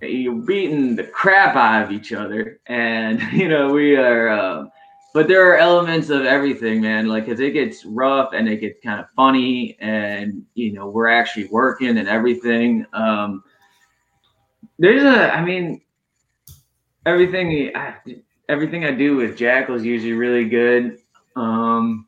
you're 0.00 0.34
beating 0.34 0.94
the 0.94 1.04
crap 1.04 1.56
out 1.56 1.82
of 1.82 1.90
each 1.90 2.12
other, 2.12 2.60
and 2.66 3.20
you 3.32 3.48
know 3.48 3.72
we 3.72 3.96
are. 3.96 4.28
Um, 4.28 4.70
but 5.14 5.26
there 5.26 5.50
are 5.50 5.56
elements 5.56 6.10
of 6.10 6.26
everything, 6.26 6.82
man. 6.82 7.06
Like, 7.06 7.26
cause 7.26 7.40
it 7.40 7.52
gets 7.52 7.84
rough 7.84 8.34
and 8.34 8.48
it 8.48 8.60
gets 8.60 8.78
kind 8.84 9.00
of 9.00 9.10
funny, 9.16 9.76
and 9.80 10.44
you 10.54 10.72
know 10.72 10.88
we're 10.88 11.08
actually 11.08 11.46
working 11.46 11.98
and 11.98 12.08
everything. 12.08 12.86
Um, 12.92 13.42
there's 14.78 15.02
a, 15.02 15.34
I 15.34 15.44
mean, 15.44 15.80
everything. 17.06 17.72
I, 17.74 17.96
everything 18.48 18.84
I 18.84 18.92
do 18.92 19.16
with 19.16 19.36
Jackal 19.36 19.74
is 19.74 19.84
usually 19.84 20.12
really 20.12 20.48
good. 20.48 20.98
Um, 21.36 22.06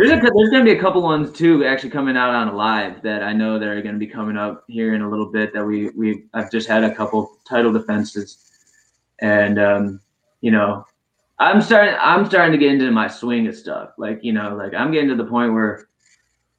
there's 0.00 0.12
a 0.12 0.30
there's 0.34 0.48
gonna 0.48 0.64
be 0.64 0.72
a 0.72 0.80
couple 0.80 1.02
ones 1.02 1.30
too 1.30 1.64
actually 1.64 1.90
coming 1.90 2.16
out 2.16 2.30
on 2.30 2.54
live 2.56 3.02
that 3.02 3.22
I 3.22 3.34
know 3.34 3.58
that 3.58 3.68
are 3.68 3.82
gonna 3.82 3.98
be 3.98 4.06
coming 4.06 4.36
up 4.36 4.64
here 4.66 4.94
in 4.94 5.02
a 5.02 5.08
little 5.08 5.26
bit 5.26 5.52
that 5.52 5.64
we 5.64 5.90
we 5.90 6.24
I've 6.32 6.50
just 6.50 6.68
had 6.68 6.84
a 6.84 6.94
couple 6.94 7.36
title 7.46 7.70
defenses, 7.70 8.50
and 9.20 9.58
um, 9.58 10.00
you 10.40 10.52
know, 10.52 10.86
I'm 11.38 11.60
starting 11.60 11.96
I'm 12.00 12.24
starting 12.24 12.52
to 12.52 12.58
get 12.58 12.72
into 12.72 12.90
my 12.90 13.08
swing 13.08 13.46
of 13.46 13.54
stuff. 13.54 13.90
Like 13.98 14.20
you 14.22 14.32
know, 14.32 14.56
like 14.56 14.72
I'm 14.72 14.90
getting 14.90 15.10
to 15.10 15.16
the 15.16 15.24
point 15.24 15.52
where 15.52 15.88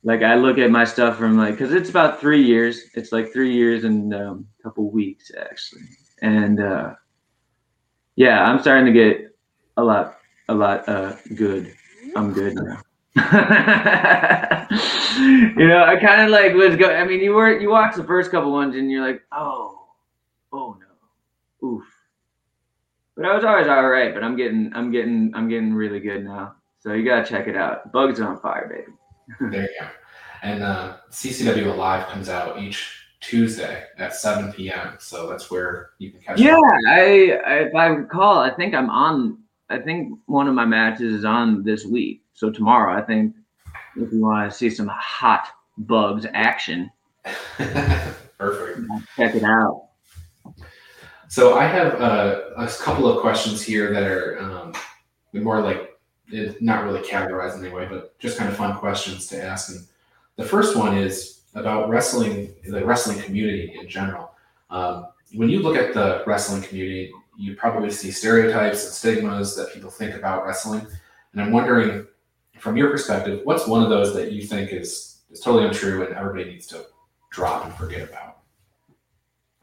like 0.03 0.21
I 0.21 0.35
look 0.35 0.59
at 0.59 0.69
my 0.69 0.83
stuff 0.83 1.17
from 1.17 1.35
like 1.35 1.57
because 1.57 1.73
it's 1.73 1.89
about 1.89 2.19
three 2.19 2.43
years. 2.43 2.89
It's 2.93 3.11
like 3.11 3.33
three 3.33 3.53
years 3.53 3.85
and 3.85 4.13
um, 4.13 4.47
a 4.59 4.63
couple 4.63 4.91
weeks 4.91 5.31
actually, 5.39 5.87
and 6.21 6.59
uh, 6.59 6.93
yeah, 8.15 8.43
I'm 8.43 8.59
starting 8.59 8.85
to 8.85 8.91
get 8.91 9.35
a 9.77 9.83
lot, 9.83 10.19
a 10.47 10.53
lot 10.53 10.87
uh, 10.87 11.15
good. 11.33 11.73
I'm 12.15 12.33
good 12.33 12.55
now. 12.55 12.81
you 13.15 13.23
know, 15.67 15.83
I 15.83 15.97
kind 16.01 16.21
of 16.21 16.29
like 16.29 16.53
was 16.53 16.77
go. 16.77 16.89
I 16.89 17.03
mean, 17.05 17.19
you 17.19 17.33
were 17.33 17.59
you 17.59 17.69
watch 17.69 17.95
the 17.95 18.03
first 18.03 18.31
couple 18.31 18.51
ones 18.51 18.75
and 18.75 18.89
you're 18.89 19.05
like, 19.05 19.21
oh, 19.31 19.87
oh 20.53 20.77
no, 20.79 21.67
oof. 21.67 21.83
But 23.15 23.25
I 23.25 23.35
was 23.35 23.43
always 23.43 23.67
all 23.67 23.89
right. 23.89 24.13
But 24.13 24.23
I'm 24.23 24.35
getting, 24.35 24.71
I'm 24.73 24.91
getting, 24.91 25.31
I'm 25.35 25.49
getting 25.49 25.73
really 25.73 25.99
good 25.99 26.23
now. 26.23 26.55
So 26.79 26.93
you 26.93 27.05
gotta 27.05 27.27
check 27.27 27.47
it 27.47 27.55
out. 27.55 27.91
Bugs 27.91 28.19
on 28.19 28.39
fire, 28.39 28.67
baby. 28.67 29.51
there 29.51 29.63
you 29.63 29.69
go. 29.79 29.87
And 30.41 30.63
uh, 30.63 30.97
CCW 31.11 31.67
Alive 31.71 32.07
comes 32.07 32.29
out 32.29 32.59
each 32.59 33.05
Tuesday 33.19 33.83
at 33.97 34.15
7 34.15 34.51
p.m. 34.53 34.95
So 34.99 35.29
that's 35.29 35.51
where 35.51 35.91
you 35.99 36.11
can 36.11 36.21
catch. 36.21 36.39
It. 36.39 36.45
Yeah, 36.45 36.59
I, 36.87 37.01
if 37.67 37.75
I 37.75 37.85
recall, 37.87 38.39
I 38.39 38.51
think 38.55 38.73
I'm 38.73 38.89
on. 38.89 39.37
I 39.71 39.79
think 39.79 40.19
one 40.25 40.49
of 40.49 40.53
my 40.53 40.65
matches 40.65 41.13
is 41.13 41.25
on 41.25 41.63
this 41.63 41.85
week. 41.85 42.23
So 42.33 42.51
tomorrow, 42.51 42.93
I 42.93 43.01
think 43.01 43.33
if 43.95 44.11
you 44.11 44.21
want 44.21 44.51
to 44.51 44.55
see 44.55 44.69
some 44.69 44.87
hot 44.87 45.47
bugs 45.77 46.25
action, 46.33 46.91
perfect. 48.37 48.81
Check 49.15 49.35
it 49.35 49.43
out. 49.43 49.87
So 51.29 51.57
I 51.57 51.65
have 51.65 52.01
uh, 52.01 52.41
a 52.57 52.67
couple 52.67 53.07
of 53.07 53.21
questions 53.21 53.61
here 53.61 53.93
that 53.93 54.03
are 54.03 54.39
um, 54.39 54.73
more 55.33 55.61
like 55.61 55.97
not 56.59 56.83
really 56.83 56.99
categorized 56.99 57.57
in 57.57 57.65
any 57.65 57.73
way, 57.73 57.87
but 57.89 58.19
just 58.19 58.37
kind 58.37 58.49
of 58.49 58.57
fun 58.57 58.77
questions 58.77 59.27
to 59.27 59.41
ask. 59.41 59.69
And 59.69 59.85
the 60.35 60.43
first 60.43 60.75
one 60.75 60.97
is 60.97 61.43
about 61.55 61.87
wrestling, 61.87 62.53
the 62.67 62.83
wrestling 62.83 63.21
community 63.21 63.77
in 63.79 63.87
general. 63.87 64.31
Um, 64.69 65.07
when 65.33 65.49
you 65.49 65.61
look 65.61 65.77
at 65.77 65.93
the 65.93 66.23
wrestling 66.27 66.61
community, 66.61 67.13
you 67.41 67.55
probably 67.55 67.89
see 67.89 68.11
stereotypes 68.11 68.85
and 68.85 68.93
stigmas 68.93 69.55
that 69.55 69.73
people 69.73 69.89
think 69.89 70.15
about 70.15 70.45
wrestling. 70.45 70.85
And 71.33 71.41
I'm 71.41 71.51
wondering, 71.51 72.05
from 72.59 72.77
your 72.77 72.91
perspective, 72.91 73.41
what's 73.45 73.65
one 73.65 73.81
of 73.81 73.89
those 73.89 74.13
that 74.13 74.31
you 74.31 74.43
think 74.43 74.71
is, 74.71 75.21
is 75.31 75.39
totally 75.39 75.65
untrue 75.65 76.05
and 76.05 76.15
everybody 76.15 76.45
needs 76.45 76.67
to 76.67 76.85
drop 77.31 77.65
and 77.65 77.73
forget 77.73 78.07
about? 78.07 78.37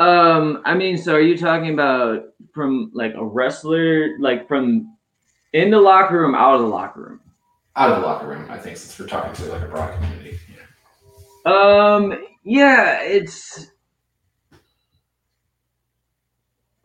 Um, 0.01 0.61
I 0.65 0.75
mean, 0.75 0.99
so 0.99 1.15
are 1.15 1.21
you 1.21 1.39
talking 1.39 1.73
about 1.73 2.25
from 2.53 2.91
like 2.95 3.15
a 3.15 3.25
wrestler, 3.25 4.19
like 4.19 4.49
from 4.49 4.97
in 5.53 5.71
the 5.71 5.81
locker 5.81 6.21
room, 6.21 6.35
out 6.35 6.57
of 6.57 6.63
the 6.63 6.67
locker 6.67 7.01
room? 7.01 7.21
Out 7.77 7.91
of 7.93 8.01
the 8.01 8.07
locker 8.07 8.27
room, 8.27 8.45
I 8.51 8.59
think, 8.59 8.77
since 8.77 8.99
we're 8.99 9.07
talking 9.07 9.33
to 9.35 9.53
like 9.53 9.63
a 9.63 9.67
broad 9.67 9.95
community. 9.95 10.39
Yeah. 11.47 11.53
Um, 11.53 12.25
yeah, 12.43 13.03
it's 13.03 13.71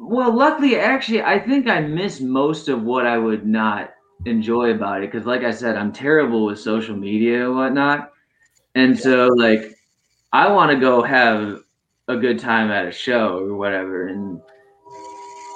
well, 0.05 0.35
luckily, 0.35 0.77
actually, 0.77 1.21
I 1.21 1.39
think 1.39 1.67
I 1.67 1.81
miss 1.81 2.19
most 2.19 2.67
of 2.67 2.83
what 2.83 3.05
I 3.05 3.17
would 3.17 3.45
not 3.45 3.93
enjoy 4.25 4.71
about 4.71 5.03
it 5.03 5.11
because, 5.11 5.25
like 5.25 5.43
I 5.43 5.51
said, 5.51 5.75
I'm 5.75 5.91
terrible 5.91 6.45
with 6.45 6.59
social 6.59 6.95
media 6.95 7.45
and 7.45 7.55
whatnot, 7.55 8.11
and 8.75 8.97
so 8.97 9.27
like 9.27 9.75
I 10.31 10.51
want 10.51 10.71
to 10.71 10.77
go 10.77 11.01
have 11.01 11.61
a 12.07 12.17
good 12.17 12.39
time 12.39 12.69
at 12.69 12.85
a 12.85 12.91
show 12.91 13.39
or 13.39 13.55
whatever, 13.55 14.07
and 14.07 14.41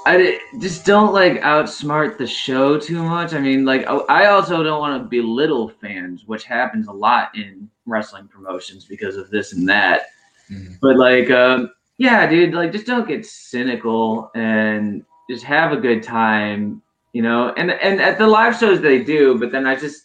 I 0.05 0.39
just 0.59 0.85
don't 0.85 1.13
like 1.13 1.41
outsmart 1.41 2.17
the 2.17 2.27
show 2.27 2.79
too 2.79 3.03
much. 3.03 3.33
I 3.33 3.39
mean, 3.39 3.65
like 3.65 3.85
I 4.09 4.27
also 4.27 4.63
don't 4.63 4.79
want 4.79 5.01
to 5.03 5.09
belittle 5.09 5.69
fans, 5.69 6.23
which 6.25 6.45
happens 6.45 6.87
a 6.87 6.93
lot 6.93 7.35
in 7.35 7.69
wrestling 7.85 8.27
promotions 8.27 8.85
because 8.85 9.17
of 9.17 9.29
this 9.29 9.51
and 9.51 9.67
that. 9.67 10.07
Mm-hmm. 10.49 10.75
But 10.81 10.97
like, 10.97 11.29
um, 11.29 11.71
yeah, 11.97 12.27
dude, 12.27 12.53
like 12.53 12.71
just 12.71 12.85
don't 12.85 13.07
get 13.07 13.25
cynical 13.25 14.29
and 14.35 15.03
just 15.29 15.43
have 15.43 15.71
a 15.71 15.77
good 15.77 16.03
time, 16.03 16.81
you 17.13 17.21
know. 17.21 17.53
And 17.57 17.71
and 17.71 17.99
at 18.01 18.17
the 18.17 18.27
live 18.27 18.57
shows 18.57 18.81
they 18.81 19.03
do, 19.03 19.39
but 19.39 19.51
then 19.51 19.65
I 19.65 19.75
just 19.75 20.03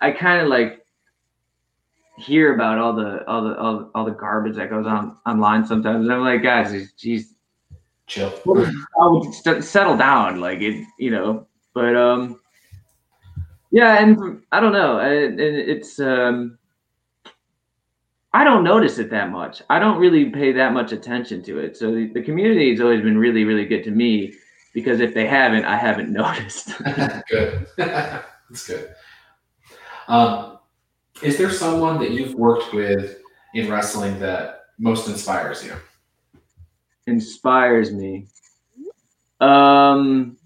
I 0.00 0.10
kind 0.10 0.42
of 0.42 0.48
like 0.48 0.84
hear 2.18 2.54
about 2.54 2.78
all 2.78 2.94
the 2.94 3.26
all 3.26 3.42
the 3.44 3.58
all, 3.58 3.90
all 3.94 4.04
the 4.04 4.12
garbage 4.12 4.56
that 4.56 4.70
goes 4.70 4.86
on 4.86 5.16
online 5.26 5.66
sometimes. 5.66 6.04
And 6.04 6.12
I'm 6.12 6.20
like, 6.20 6.42
guys, 6.42 6.92
geez, 6.92 7.34
chill. 8.06 8.32
I 9.00 9.06
would 9.06 9.32
settle 9.64 9.96
down, 9.96 10.40
like 10.40 10.60
it, 10.60 10.86
you 10.98 11.10
know. 11.10 11.46
But 11.72 11.96
um, 11.96 12.40
yeah, 13.70 14.02
and 14.02 14.42
I 14.52 14.60
don't 14.60 14.72
know. 14.72 14.98
And 14.98 15.40
it's 15.40 15.98
um, 15.98 16.58
I 18.34 18.44
don't 18.44 18.64
notice 18.64 18.98
it 18.98 19.10
that 19.10 19.30
much. 19.30 19.62
I 19.68 19.78
don't 19.78 19.98
really 19.98 20.30
pay 20.30 20.52
that 20.52 20.72
much 20.72 20.92
attention 20.92 21.42
to 21.44 21.58
it. 21.58 21.76
So 21.76 21.92
the, 21.92 22.06
the 22.06 22.22
community 22.22 22.70
has 22.70 22.80
always 22.80 23.02
been 23.02 23.18
really, 23.18 23.44
really 23.44 23.66
good 23.66 23.84
to 23.84 23.90
me 23.90 24.34
because 24.72 25.00
if 25.00 25.12
they 25.12 25.26
haven't, 25.26 25.64
I 25.64 25.76
haven't 25.76 26.10
noticed. 26.12 26.72
good. 27.28 27.66
That's 27.76 28.66
good. 28.66 28.94
Um, 30.08 30.58
is 31.22 31.36
there 31.36 31.50
someone 31.50 31.98
that 32.00 32.10
you've 32.10 32.34
worked 32.34 32.72
with 32.72 33.18
in 33.54 33.70
wrestling 33.70 34.18
that 34.20 34.64
most 34.78 35.08
inspires 35.08 35.64
you? 35.64 35.74
inspires 37.06 37.92
me. 37.92 38.26
Um, 39.40 40.36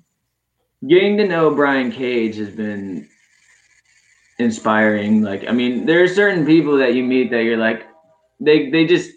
getting 0.87 1.17
to 1.19 1.27
know 1.27 1.55
Brian 1.55 1.93
Cage 1.93 2.37
has 2.37 2.51
been 2.51 3.09
inspiring. 4.39 5.23
Like, 5.23 5.45
I 5.49 5.53
mean, 5.53 5.87
there 5.87 6.03
are 6.03 6.09
certain 6.09 6.45
people 6.47 6.77
that 6.79 6.95
you 6.95 7.05
meet 7.05 7.31
that 7.31 7.45
you're 7.45 7.57
like, 7.57 7.87
they 8.41 8.71
they 8.71 8.87
just. 8.87 9.11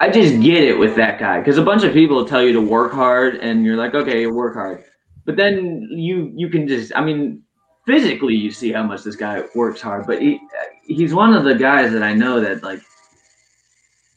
I 0.00 0.10
just 0.10 0.42
get 0.42 0.64
it 0.64 0.76
with 0.76 0.96
that 0.96 1.20
guy 1.20 1.38
because 1.38 1.58
a 1.58 1.62
bunch 1.62 1.84
of 1.84 1.92
people 1.92 2.24
tell 2.24 2.42
you 2.42 2.52
to 2.54 2.60
work 2.60 2.92
hard, 2.92 3.36
and 3.36 3.64
you're 3.64 3.76
like, 3.76 3.94
okay, 3.94 4.26
work 4.26 4.54
hard, 4.54 4.82
but 5.24 5.36
then 5.36 5.86
you 5.92 6.32
you 6.34 6.48
can 6.48 6.66
just, 6.66 6.92
I 6.96 7.04
mean, 7.04 7.42
physically 7.86 8.34
you 8.34 8.50
see 8.50 8.72
how 8.72 8.82
much 8.82 9.04
this 9.04 9.14
guy 9.14 9.44
works 9.54 9.80
hard, 9.80 10.06
but 10.06 10.20
he 10.20 10.40
he's 10.86 11.14
one 11.14 11.34
of 11.34 11.44
the 11.44 11.54
guys 11.54 11.92
that 11.92 12.02
I 12.02 12.14
know 12.14 12.40
that 12.40 12.64
like 12.64 12.80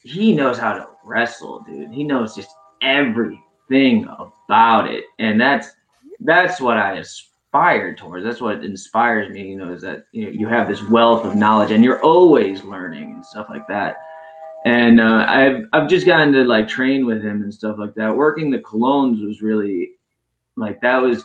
he 0.04 0.34
knows 0.34 0.58
how 0.58 0.74
to 0.74 0.88
wrestle, 1.04 1.64
dude. 1.68 1.92
He 1.92 2.04
knows 2.04 2.36
just 2.36 2.50
everything 2.82 4.08
about 4.08 4.90
it. 4.90 5.06
And 5.20 5.40
that's 5.40 5.70
that's 6.22 6.62
what 6.62 6.78
I 6.78 6.98
aspire 6.98 7.35
towards. 7.96 8.24
That's 8.26 8.42
what 8.42 8.64
inspires 8.64 9.32
me, 9.32 9.50
you 9.50 9.58
know, 9.58 9.72
is 9.74 9.82
that 9.82 10.06
you 10.12 10.26
know 10.26 10.32
you 10.32 10.48
have 10.48 10.68
this 10.68 10.84
wealth 10.84 11.26
of 11.26 11.36
knowledge 11.36 11.72
and 11.72 11.84
you're 11.84 12.02
always 12.02 12.64
learning 12.64 13.12
and 13.14 13.26
stuff 13.26 13.48
like 13.50 13.68
that. 13.68 13.98
And 14.66 15.00
uh, 15.00 15.26
I've 15.28 15.66
I've 15.74 15.90
just 15.90 16.06
gotten 16.06 16.34
to 16.34 16.44
like 16.44 16.68
train 16.68 17.06
with 17.06 17.24
him 17.24 17.44
and 17.44 17.54
stuff 17.54 17.78
like 17.78 17.96
that. 17.96 18.16
Working 18.16 18.50
the 18.50 18.60
colognes 18.60 19.26
was 19.26 19.42
really 19.42 19.92
like 20.56 20.82
that 20.82 21.02
was 21.02 21.24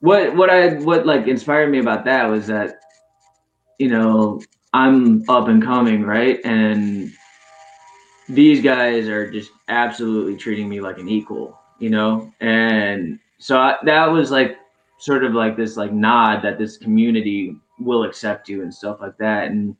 what 0.00 0.34
what 0.36 0.50
I 0.50 0.74
what 0.74 1.06
like 1.06 1.26
inspired 1.26 1.70
me 1.70 1.78
about 1.78 2.04
that 2.04 2.24
was 2.24 2.46
that 2.46 2.80
you 3.78 3.88
know 3.88 4.40
I'm 4.72 5.28
up 5.30 5.48
and 5.48 5.62
coming, 5.62 6.02
right? 6.02 6.38
And 6.44 7.10
these 8.28 8.62
guys 8.62 9.08
are 9.08 9.30
just 9.30 9.50
absolutely 9.68 10.36
treating 10.36 10.68
me 10.68 10.80
like 10.80 10.98
an 10.98 11.08
equal, 11.08 11.58
you 11.78 11.90
know? 11.90 12.32
And 12.40 13.18
so 13.38 13.58
I, 13.58 13.76
that 13.84 14.06
was 14.06 14.30
like 14.30 14.58
sort 14.98 15.24
of 15.24 15.34
like 15.34 15.56
this 15.56 15.76
like 15.76 15.92
nod 15.92 16.42
that 16.42 16.58
this 16.58 16.76
community 16.76 17.56
will 17.78 18.04
accept 18.04 18.48
you 18.48 18.62
and 18.62 18.72
stuff 18.72 18.98
like 19.00 19.16
that. 19.18 19.48
And 19.48 19.76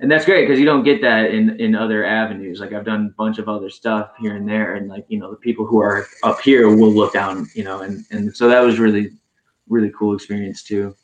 and 0.00 0.10
that's 0.10 0.24
great 0.24 0.46
because 0.46 0.58
you 0.58 0.64
don't 0.64 0.82
get 0.82 1.02
that 1.02 1.30
in 1.30 1.60
in 1.60 1.74
other 1.74 2.04
avenues. 2.04 2.60
Like 2.60 2.72
I've 2.72 2.86
done 2.86 3.12
a 3.12 3.16
bunch 3.16 3.38
of 3.38 3.48
other 3.48 3.68
stuff 3.68 4.12
here 4.18 4.36
and 4.36 4.48
there, 4.48 4.76
and 4.76 4.88
like 4.88 5.04
you 5.08 5.18
know 5.18 5.30
the 5.30 5.36
people 5.36 5.66
who 5.66 5.80
are 5.80 6.06
up 6.22 6.40
here 6.40 6.74
will 6.74 6.92
look 6.92 7.12
down, 7.12 7.48
you 7.54 7.64
know, 7.64 7.82
and 7.82 8.04
and 8.10 8.34
so 8.34 8.48
that 8.48 8.60
was 8.60 8.78
really 8.78 9.10
really 9.68 9.92
cool 9.96 10.14
experience 10.14 10.62
too. 10.62 10.94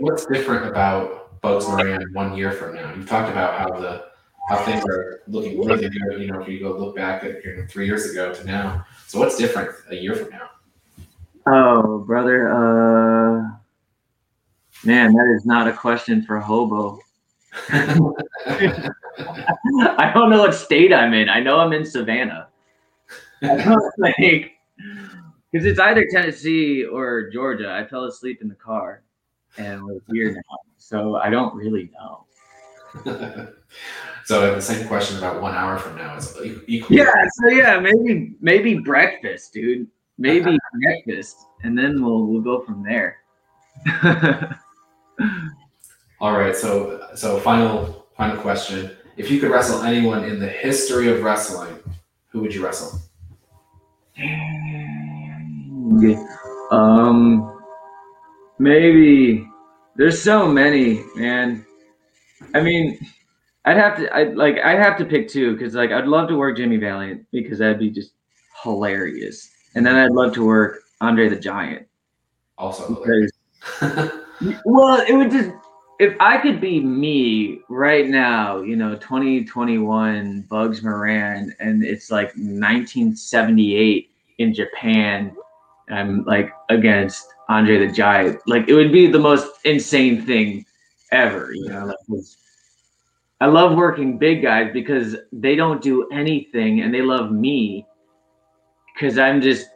What's, 0.00 0.26
different 0.26 0.66
about 0.66 1.40
Bugs 1.40 1.66
Moran 1.66 2.12
one 2.12 2.36
year 2.36 2.52
from 2.52 2.76
now? 2.76 2.94
You've 2.94 3.08
talked 3.08 3.30
about 3.30 3.58
how 3.58 3.80
the 3.80 4.11
how 4.48 4.64
things 4.64 4.84
are 4.84 5.22
looking 5.26 5.58
really 5.58 5.88
good. 5.88 6.20
You 6.20 6.32
know, 6.32 6.40
if 6.42 6.48
you 6.48 6.60
go 6.60 6.72
look 6.76 6.96
back 6.96 7.24
at 7.24 7.44
you 7.44 7.56
know, 7.56 7.66
three 7.68 7.86
years 7.86 8.10
ago 8.10 8.34
to 8.34 8.44
now. 8.44 8.84
So 9.06 9.18
what's 9.18 9.36
different 9.36 9.70
a 9.90 9.96
year 9.96 10.14
from 10.14 10.30
now? 10.30 10.50
Oh, 11.46 11.98
brother, 11.98 12.48
uh, 12.50 13.50
man, 14.84 15.12
that 15.12 15.34
is 15.36 15.44
not 15.44 15.68
a 15.68 15.72
question 15.72 16.22
for 16.22 16.38
hobo. 16.40 16.98
I 17.68 18.90
don't 20.14 20.30
know 20.30 20.40
what 20.40 20.54
state 20.54 20.92
I'm 20.92 21.12
in. 21.14 21.28
I 21.28 21.40
know 21.40 21.58
I'm 21.58 21.72
in 21.72 21.84
Savannah. 21.84 22.48
I 23.42 24.50
because 25.52 25.66
it's 25.66 25.78
either 25.78 26.06
Tennessee 26.10 26.84
or 26.84 27.28
Georgia. 27.30 27.70
I 27.70 27.84
fell 27.86 28.04
asleep 28.04 28.40
in 28.40 28.48
the 28.48 28.54
car, 28.54 29.02
and 29.58 29.84
we're 29.84 30.00
here 30.10 30.32
now. 30.32 30.58
So 30.78 31.16
I 31.16 31.28
don't 31.28 31.54
really 31.54 31.90
know. 31.92 32.24
so 34.24 34.42
I 34.42 34.46
have 34.46 34.56
the 34.56 34.60
same 34.60 34.86
question 34.86 35.18
about 35.18 35.40
one 35.40 35.54
hour 35.54 35.78
from 35.78 35.96
now. 35.96 36.16
Is 36.16 36.36
equal. 36.66 36.96
Yeah. 36.96 37.12
So 37.40 37.48
yeah, 37.48 37.80
maybe 37.80 38.34
maybe 38.40 38.78
breakfast, 38.78 39.52
dude. 39.52 39.86
Maybe 40.18 40.58
breakfast, 40.82 41.36
and 41.62 41.76
then 41.76 42.02
we'll 42.04 42.26
we'll 42.26 42.42
go 42.42 42.60
from 42.60 42.82
there. 42.82 43.18
All 46.20 46.36
right. 46.38 46.54
So 46.54 47.08
so 47.14 47.38
final 47.38 48.06
final 48.16 48.36
question: 48.36 48.90
If 49.16 49.30
you 49.30 49.40
could 49.40 49.50
wrestle 49.50 49.82
anyone 49.82 50.24
in 50.24 50.38
the 50.38 50.48
history 50.48 51.08
of 51.08 51.22
wrestling, 51.22 51.78
who 52.28 52.40
would 52.40 52.54
you 52.54 52.62
wrestle? 52.64 52.98
Um, 56.70 57.58
maybe 58.58 59.46
there's 59.96 60.20
so 60.20 60.48
many, 60.48 61.04
man. 61.16 61.64
I 62.54 62.60
mean, 62.60 62.98
I'd 63.64 63.76
have 63.76 63.96
to, 63.96 64.14
I 64.14 64.24
like, 64.24 64.58
I'd 64.58 64.78
have 64.78 64.96
to 64.98 65.04
pick 65.04 65.28
two 65.28 65.52
because, 65.52 65.74
like, 65.74 65.90
I'd 65.90 66.06
love 66.06 66.28
to 66.28 66.36
work 66.36 66.56
Jimmy 66.56 66.76
Valiant 66.76 67.26
because 67.30 67.58
that'd 67.58 67.78
be 67.78 67.90
just 67.90 68.12
hilarious, 68.62 69.50
and 69.74 69.86
then 69.86 69.96
I'd 69.96 70.12
love 70.12 70.34
to 70.34 70.44
work 70.44 70.80
Andre 71.00 71.28
the 71.28 71.36
Giant. 71.36 71.86
Also, 72.58 72.94
because, 72.94 73.32
well, 74.64 75.04
it 75.06 75.14
would 75.14 75.30
just 75.30 75.50
if 76.02 76.16
I 76.18 76.36
could 76.38 76.60
be 76.60 76.80
me 76.80 77.60
right 77.68 78.08
now, 78.08 78.60
you 78.60 78.74
know, 78.74 78.96
2021 78.96 80.40
Bugs 80.50 80.82
Moran, 80.82 81.54
and 81.60 81.84
it's 81.84 82.10
like 82.10 82.28
1978 82.30 84.10
in 84.38 84.52
Japan. 84.52 85.32
I'm 85.90 86.24
like 86.24 86.50
against 86.70 87.24
Andre 87.48 87.86
the 87.86 87.92
Giant. 87.92 88.40
Like 88.48 88.68
it 88.68 88.74
would 88.74 88.90
be 88.90 89.06
the 89.06 89.20
most 89.20 89.46
insane 89.64 90.26
thing 90.26 90.66
ever. 91.12 91.52
You 91.54 91.68
know, 91.68 91.86
like 91.86 92.24
I 93.40 93.46
love 93.46 93.76
working 93.76 94.18
big 94.18 94.42
guys 94.42 94.70
because 94.72 95.16
they 95.32 95.56
don't 95.56 95.82
do 95.82 96.08
anything 96.10 96.80
and 96.80 96.92
they 96.92 97.02
love 97.02 97.30
me 97.30 97.86
because 98.94 99.18
I'm 99.18 99.40
just 99.40 99.66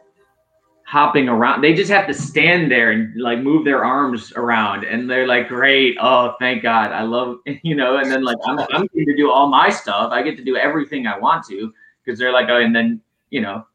hopping 0.87 1.27
around. 1.27 1.61
They 1.61 1.73
just 1.73 1.91
have 1.91 2.07
to 2.07 2.13
stand 2.13 2.71
there 2.71 2.91
and 2.91 3.19
like 3.21 3.39
move 3.39 3.65
their 3.65 3.83
arms 3.83 4.31
around, 4.35 4.85
and 4.85 5.09
they're 5.09 5.27
like, 5.27 5.49
"Great! 5.49 5.97
Oh, 6.01 6.35
thank 6.39 6.63
God! 6.63 6.91
I 6.91 7.03
love 7.03 7.39
you 7.63 7.75
know." 7.75 7.97
And 7.97 8.09
then 8.09 8.23
like 8.23 8.37
I'm 8.45 8.59
I'm 8.59 8.87
to 8.87 9.15
do 9.15 9.29
all 9.29 9.47
my 9.47 9.69
stuff. 9.69 10.11
I 10.11 10.21
get 10.21 10.37
to 10.37 10.43
do 10.43 10.55
everything 10.55 11.05
I 11.05 11.17
want 11.17 11.45
to 11.47 11.73
because 12.03 12.17
they're 12.17 12.31
like, 12.31 12.47
"Oh," 12.49 12.57
and 12.61 12.75
then 12.75 13.01
you 13.29 13.41
know, 13.41 13.65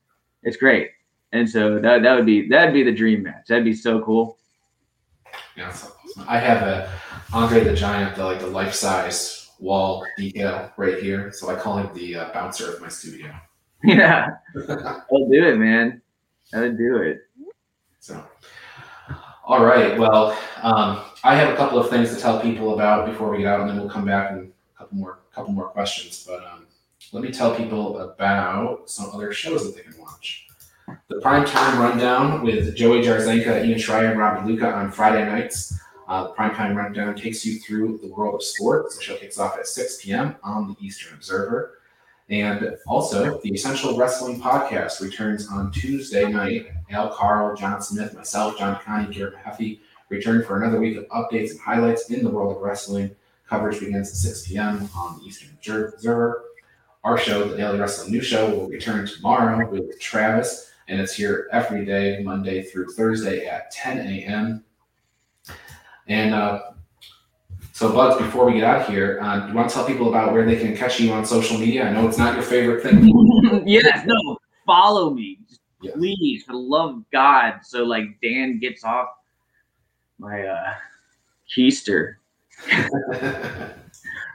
it's 0.42 0.56
great. 0.56 0.90
And 1.32 1.48
so 1.48 1.78
that 1.78 2.02
that 2.02 2.16
would 2.16 2.26
be 2.26 2.48
that'd 2.48 2.74
be 2.74 2.82
the 2.82 2.92
dream 2.92 3.22
match. 3.22 3.46
That'd 3.48 3.64
be 3.64 3.74
so 3.74 4.02
cool. 4.02 4.38
Yeah, 5.56 5.68
awesome. 5.68 6.24
I 6.28 6.38
have 6.38 6.62
a 6.62 6.90
Andre 7.32 7.64
the 7.64 7.74
Giant, 7.74 8.16
the 8.16 8.24
like 8.24 8.40
the 8.40 8.46
life 8.46 8.74
size 8.74 9.50
wall 9.58 10.04
decal 10.18 10.72
right 10.76 10.98
here. 10.98 11.32
So 11.32 11.50
I 11.50 11.54
call 11.54 11.78
him 11.78 11.94
the 11.94 12.16
uh, 12.16 12.32
bouncer 12.32 12.72
of 12.72 12.80
my 12.80 12.88
studio. 12.88 13.30
Yeah, 13.84 14.28
I'll 14.68 15.28
do 15.28 15.44
it, 15.46 15.56
man. 15.58 16.00
I'll 16.54 16.72
do 16.72 16.98
it. 16.98 17.20
So, 18.00 18.22
all 19.44 19.64
right. 19.64 19.98
Well, 19.98 20.38
um, 20.62 21.02
I 21.24 21.34
have 21.36 21.52
a 21.52 21.56
couple 21.56 21.78
of 21.78 21.90
things 21.90 22.14
to 22.14 22.20
tell 22.20 22.40
people 22.40 22.74
about 22.74 23.06
before 23.06 23.30
we 23.30 23.38
get 23.38 23.46
out, 23.46 23.60
and 23.60 23.70
then 23.70 23.78
we'll 23.78 23.90
come 23.90 24.04
back 24.04 24.32
and 24.32 24.52
a 24.74 24.78
couple 24.78 24.98
more 24.98 25.18
couple 25.34 25.52
more 25.52 25.68
questions. 25.68 26.24
But 26.26 26.44
um, 26.44 26.66
let 27.12 27.22
me 27.22 27.30
tell 27.30 27.54
people 27.54 27.98
about 27.98 28.88
some 28.90 29.10
other 29.12 29.32
shows 29.32 29.64
that 29.64 29.76
they 29.76 29.90
can 29.90 30.00
watch. 30.00 30.41
The 31.08 31.20
prime 31.20 31.44
time 31.44 31.78
rundown 31.80 32.42
with 32.42 32.74
Joey 32.74 33.02
Jarzenka, 33.02 33.64
Ian 33.64 33.78
Schreier, 33.78 34.10
and 34.10 34.18
Rob 34.18 34.46
Luca 34.46 34.72
on 34.72 34.90
Friday 34.90 35.24
nights. 35.24 35.78
Uh, 36.08 36.24
the 36.24 36.30
prime 36.30 36.54
time 36.54 36.76
rundown 36.76 37.14
takes 37.14 37.44
you 37.44 37.58
through 37.60 37.98
the 38.02 38.08
world 38.08 38.34
of 38.34 38.42
sports. 38.42 38.96
The 38.96 39.02
show 39.02 39.16
kicks 39.16 39.38
off 39.38 39.56
at 39.58 39.66
6 39.66 40.04
p.m. 40.04 40.36
on 40.42 40.68
the 40.68 40.76
Eastern 40.84 41.14
Observer. 41.14 41.78
And 42.28 42.76
also, 42.86 43.40
the 43.40 43.52
Essential 43.52 43.96
Wrestling 43.96 44.40
Podcast 44.40 45.00
returns 45.00 45.48
on 45.48 45.70
Tuesday 45.70 46.30
night. 46.30 46.68
Al 46.90 47.10
Carl, 47.10 47.56
John 47.56 47.82
Smith, 47.82 48.14
myself, 48.14 48.58
John 48.58 48.80
Connie, 48.84 49.12
Garrett 49.12 49.34
Mahaffey 49.36 49.80
return 50.08 50.44
for 50.44 50.62
another 50.62 50.78
week 50.78 50.96
of 50.96 51.08
updates 51.08 51.50
and 51.50 51.60
highlights 51.60 52.10
in 52.10 52.22
the 52.22 52.30
world 52.30 52.56
of 52.56 52.62
wrestling. 52.62 53.10
Coverage 53.48 53.80
begins 53.80 54.10
at 54.10 54.16
6 54.16 54.46
p.m. 54.46 54.88
on 54.96 55.18
the 55.18 55.24
Eastern 55.26 55.50
Observer. 55.50 56.44
Our 57.04 57.18
show, 57.18 57.48
the 57.48 57.56
Daily 57.56 57.78
Wrestling 57.78 58.12
News 58.12 58.26
Show, 58.26 58.48
will 58.48 58.68
return 58.68 59.06
tomorrow 59.06 59.68
with 59.68 59.98
Travis, 59.98 60.71
and 60.92 61.00
it's 61.00 61.14
here 61.14 61.48
every 61.52 61.86
day, 61.86 62.20
Monday 62.22 62.62
through 62.62 62.92
Thursday 62.92 63.46
at 63.46 63.70
10 63.70 63.98
a.m. 63.98 64.62
And 66.06 66.34
uh, 66.34 66.60
so, 67.72 67.90
Bugs, 67.90 68.22
before 68.22 68.44
we 68.44 68.52
get 68.52 68.64
out 68.64 68.82
of 68.82 68.88
here, 68.88 69.18
uh, 69.22 69.40
do 69.40 69.48
you 69.48 69.54
want 69.54 69.70
to 69.70 69.74
tell 69.74 69.86
people 69.86 70.10
about 70.10 70.34
where 70.34 70.44
they 70.44 70.56
can 70.56 70.76
catch 70.76 71.00
you 71.00 71.10
on 71.12 71.24
social 71.24 71.58
media? 71.58 71.88
I 71.88 71.92
know 71.92 72.06
it's 72.06 72.18
not 72.18 72.34
your 72.34 72.42
favorite 72.42 72.82
thing. 72.82 73.62
yes, 73.66 74.04
no, 74.04 74.36
follow 74.66 75.08
me, 75.08 75.38
yes. 75.80 75.94
please, 75.96 76.42
for 76.42 76.52
the 76.52 76.58
love 76.58 76.96
of 76.96 77.10
God. 77.10 77.60
So, 77.62 77.84
like, 77.84 78.04
Dan 78.22 78.58
gets 78.58 78.84
off 78.84 79.08
my 80.18 80.42
uh, 80.42 80.74
keister. 81.56 82.16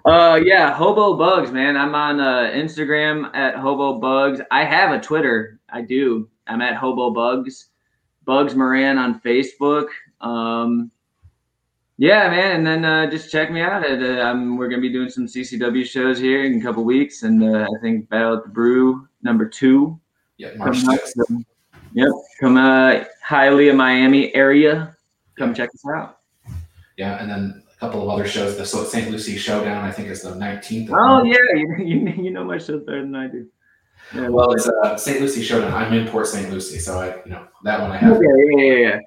uh, 0.06 0.39
yeah, 0.43 0.74
Hobo 0.74 1.15
Bugs, 1.15 1.52
man. 1.52 1.78
I'm 1.78 1.93
on 1.93 2.20
uh, 2.20 2.52
Instagram 2.52 3.30
at 3.36 3.58
Hobo 3.58 4.00
Bugs. 4.00 4.41
I 4.50 4.63
have 4.63 4.91
a 4.91 5.00
Twitter. 5.00 5.57
I 5.69 5.82
do. 5.82 6.30
I'm 6.47 6.62
at 6.62 6.75
Hobo 6.75 7.12
Bugs. 7.12 7.69
Bugs 8.25 8.56
Moran 8.56 8.97
on 8.97 9.21
Facebook. 9.21 9.88
Um, 10.21 10.91
yeah, 11.97 12.30
man, 12.30 12.58
and 12.58 12.67
then 12.67 12.86
uh, 12.86 13.10
just 13.10 13.32
check 13.32 13.51
me 13.51 13.62
out. 13.62 13.84
At, 13.84 14.01
uh, 14.03 14.36
we're 14.56 14.69
gonna 14.69 14.82
be 14.82 14.91
doing 14.91 15.10
some 15.10 15.25
CCW 15.25 15.84
shows 15.86 16.19
here 16.19 16.45
in 16.45 16.60
a 16.60 16.62
couple 16.62 16.84
weeks, 16.84 17.23
and 17.23 17.43
uh, 17.43 17.63
I 17.63 17.82
think 17.82 18.08
Battle 18.10 18.38
at 18.38 18.43
the 18.43 18.49
Brew 18.49 19.08
number 19.23 19.47
two. 19.47 19.99
Yeah, 20.38 20.53
March 20.58 20.77
sixth. 20.77 21.15
Yep, 21.93 22.10
come 22.39 22.58
uh, 22.58 23.06
Hialeah, 23.27 23.75
Miami 23.75 24.34
area. 24.36 24.95
Come 25.38 25.56
check 25.56 25.69
us 25.73 25.84
out. 25.95 26.19
Yeah, 26.97 27.19
and 27.19 27.30
then 27.30 27.63
a 27.71 27.80
couple 27.80 28.03
of 28.03 28.10
other 28.10 28.27
shows. 28.27 28.58
The 28.58 28.65
St. 28.65 29.10
Lucie 29.10 29.38
Showdown, 29.38 29.84
I 29.84 29.91
think, 29.91 30.10
is 30.10 30.21
the 30.21 30.36
nineteenth. 30.36 30.91
Oh 30.93 31.23
yeah, 31.23 31.38
you, 31.56 31.75
you, 31.84 32.23
you 32.25 32.30
know 32.30 32.43
my 32.43 32.60
shows 32.60 32.84
better 32.84 33.01
than 33.01 33.15
I 33.15 33.27
do. 33.27 33.47
Yeah, 34.13 34.30
well, 34.30 34.52
it's 34.52 34.67
uh, 34.67 34.96
St. 34.96 35.20
Lucie 35.20 35.43
Showdown. 35.43 35.74
I'm 35.74 35.93
in 35.93 36.08
Port 36.08 36.28
St. 36.28 36.50
Lucie, 36.50 36.80
so 36.80 37.00
I, 37.00 37.15
you 37.26 37.32
know, 37.32 37.48
that 37.63 37.82
one 37.82 37.91
I 37.91 37.98
have. 37.98 38.13
Okay, 38.13 38.26
yeah, 38.26 38.63
yeah, 38.63 38.74
yeah. 38.74 39.00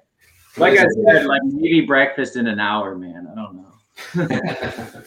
Like 0.56 0.78
I 0.78 0.86
said, 1.06 1.26
like 1.26 1.42
maybe 1.44 1.82
breakfast 1.82 2.36
in 2.36 2.46
an 2.46 2.60
hour, 2.60 2.96
man. 2.96 3.28
I 3.30 3.34
don't 3.34 3.56
know. 3.56 5.02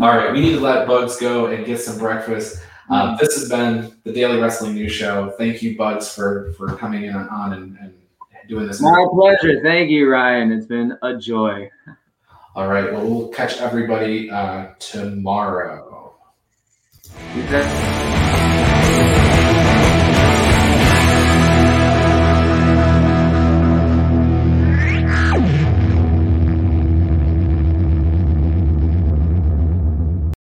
All 0.00 0.16
right, 0.16 0.32
we 0.32 0.40
need 0.40 0.52
to 0.52 0.60
let 0.60 0.86
Bugs 0.86 1.16
go 1.16 1.46
and 1.46 1.64
get 1.66 1.80
some 1.80 1.98
breakfast. 1.98 2.62
Um, 2.88 3.16
this 3.20 3.38
has 3.38 3.48
been 3.48 3.92
the 4.04 4.12
Daily 4.12 4.40
Wrestling 4.40 4.74
News 4.74 4.92
Show. 4.92 5.34
Thank 5.38 5.62
you, 5.62 5.76
Bugs, 5.76 6.12
for 6.12 6.52
for 6.56 6.76
coming 6.76 7.04
in 7.04 7.14
on 7.14 7.52
and, 7.52 7.78
and 7.78 7.94
doing 8.48 8.66
this. 8.66 8.80
My 8.80 9.06
pleasure. 9.12 9.60
Thank 9.62 9.90
you, 9.90 10.10
Ryan. 10.10 10.52
It's 10.52 10.66
been 10.66 10.96
a 11.02 11.16
joy. 11.16 11.70
All 12.54 12.68
right. 12.68 12.92
Well, 12.92 13.06
we'll 13.06 13.28
catch 13.28 13.58
everybody 13.58 14.30
uh, 14.30 14.74
tomorrow. 14.78 16.16